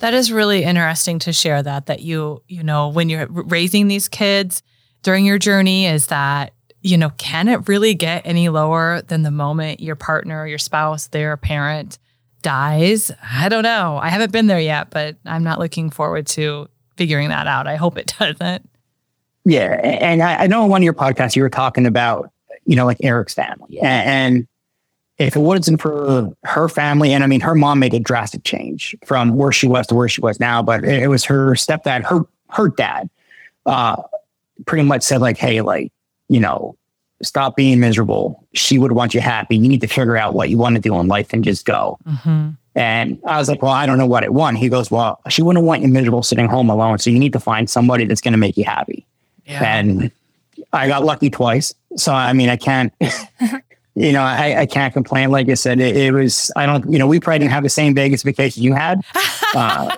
[0.00, 4.08] That is really interesting to share that that you, you know, when you're raising these
[4.08, 4.62] kids
[5.02, 6.52] during your journey is that,
[6.82, 11.08] you know, can it really get any lower than the moment your partner, your spouse,
[11.08, 11.98] their parent
[12.42, 13.10] dies?
[13.22, 13.98] I don't know.
[14.00, 17.66] I haven't been there yet, but I'm not looking forward to figuring that out.
[17.66, 18.68] I hope it doesn't.
[19.44, 19.80] Yeah.
[19.82, 22.30] And I, know in one of your podcasts you were talking about,
[22.66, 24.46] you know, like Eric's family and
[25.18, 28.94] if it wasn't for her family, and I mean, her mom made a drastic change
[29.04, 32.20] from where she was to where she was now, but it, was her stepdad, her
[32.50, 33.10] her dad,
[33.66, 34.00] uh,
[34.64, 35.92] pretty much said like, "Hey, like,
[36.28, 36.76] you know,
[37.22, 38.46] stop being miserable.
[38.54, 39.56] She would want you happy.
[39.56, 41.98] You need to figure out what you want to do in life and just go."
[42.06, 42.50] Mm-hmm.
[42.74, 45.42] And I was like, "Well, I don't know what it want." He goes, "Well, she
[45.42, 46.98] wouldn't want you miserable sitting home alone.
[46.98, 49.06] So you need to find somebody that's going to make you happy."
[49.46, 49.62] Yeah.
[49.64, 50.10] And
[50.72, 51.74] I got lucky twice.
[51.96, 52.92] So I mean, I can't
[53.98, 55.32] you know, I, I can't complain.
[55.32, 57.68] Like I said, it, it, was, I don't, you know, we probably didn't have the
[57.68, 59.00] same Vegas vacation you had.
[59.54, 59.96] Uh,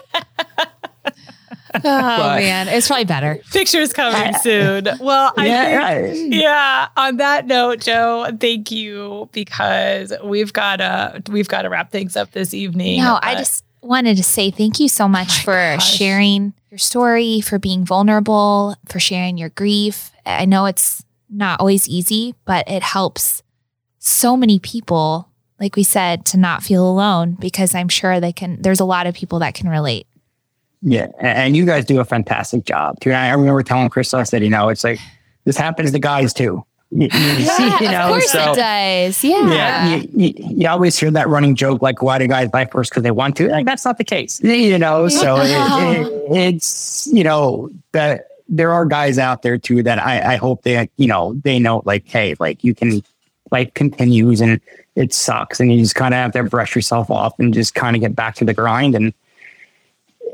[1.75, 3.41] oh but, man, it's probably better.
[3.53, 4.89] Pictures coming uh, soon.
[5.01, 6.89] Well, I yeah, think, yeah.
[6.97, 12.17] On that note, Joe, thank you because we've got to we've got to wrap things
[12.17, 13.01] up this evening.
[13.03, 15.97] No, but, I just wanted to say thank you so much oh for gosh.
[15.97, 20.13] sharing your story, for being vulnerable, for sharing your grief.
[20.27, 23.43] I know it's not always easy, but it helps
[23.99, 28.61] so many people, like we said, to not feel alone because I'm sure they can,
[28.61, 30.07] there's a lot of people that can relate.
[30.83, 31.09] Yeah.
[31.19, 33.13] And you guys do a fantastic job too.
[33.13, 34.99] I remember telling Chris, I said, you know, it's like
[35.45, 36.65] this happens to guys too.
[36.93, 39.23] You, yeah, you know, of course so, it does.
[39.23, 39.53] Yeah.
[39.53, 39.95] Yeah.
[40.13, 42.91] You, you, always hear that running joke, like, why do guys buy first?
[42.91, 43.49] Because they want to.
[43.49, 44.43] Like, that's not the case.
[44.43, 46.23] You know, so it, it,
[46.55, 50.91] it's, you know, that there are guys out there too that I, I hope they,
[50.97, 53.03] you know, they know like, hey, like you can,
[53.53, 54.61] life continues and
[54.97, 55.61] it sucks.
[55.61, 58.17] And you just kind of have to brush yourself off and just kind of get
[58.17, 58.97] back to the grind.
[58.97, 59.15] And,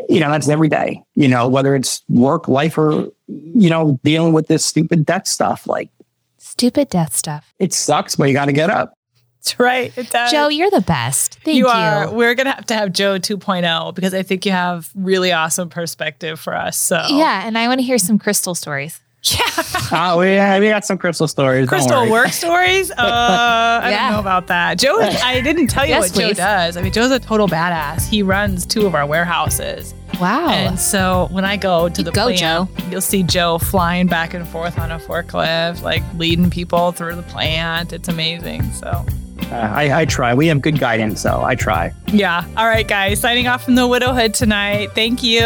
[0.09, 4.33] you know, that's every day, you know, whether it's work, life, or, you know, dealing
[4.33, 5.67] with this stupid death stuff.
[5.67, 5.91] Like,
[6.39, 7.53] stupid death stuff.
[7.59, 8.95] It sucks, but you got to get up.
[9.41, 9.97] That's right.
[9.97, 10.33] It does.
[10.33, 11.39] Joe, you're the best.
[11.45, 11.67] Thank you.
[11.67, 12.13] You are.
[12.13, 15.69] We're going to have to have Joe 2.0 because I think you have really awesome
[15.69, 16.77] perspective for us.
[16.77, 17.47] So, yeah.
[17.47, 19.01] And I want to hear some crystal stories.
[19.31, 20.11] Yeah.
[20.13, 21.69] oh, we, yeah, we got some crystal stories.
[21.69, 22.93] Crystal work stories?
[23.07, 24.07] Uh, I yeah.
[24.07, 24.79] don't know about that.
[24.79, 26.37] Joe, I didn't tell you yes, what please.
[26.37, 26.77] Joe does.
[26.77, 28.09] I mean, Joe's a total badass.
[28.09, 29.95] He runs two of our warehouses.
[30.21, 30.49] Wow.
[30.49, 32.69] And so when I go to you the go, plant, Joe.
[32.91, 37.23] you'll see Joe flying back and forth on a forklift, like leading people through the
[37.23, 37.93] plant.
[37.93, 38.63] It's amazing.
[38.73, 40.35] So uh, I, I, try.
[40.35, 41.93] We have good guidance, so I try.
[42.09, 42.45] Yeah.
[42.57, 43.21] All right, guys.
[43.21, 44.89] Signing off from the widowhood tonight.
[44.95, 45.41] Thank you.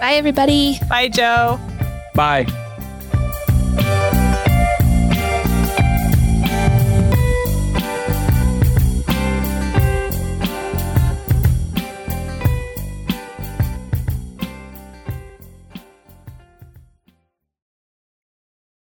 [0.00, 0.78] Bye, everybody.
[0.88, 1.60] Bye, Joe.
[2.14, 2.46] Bye.
[3.74, 4.21] Bye.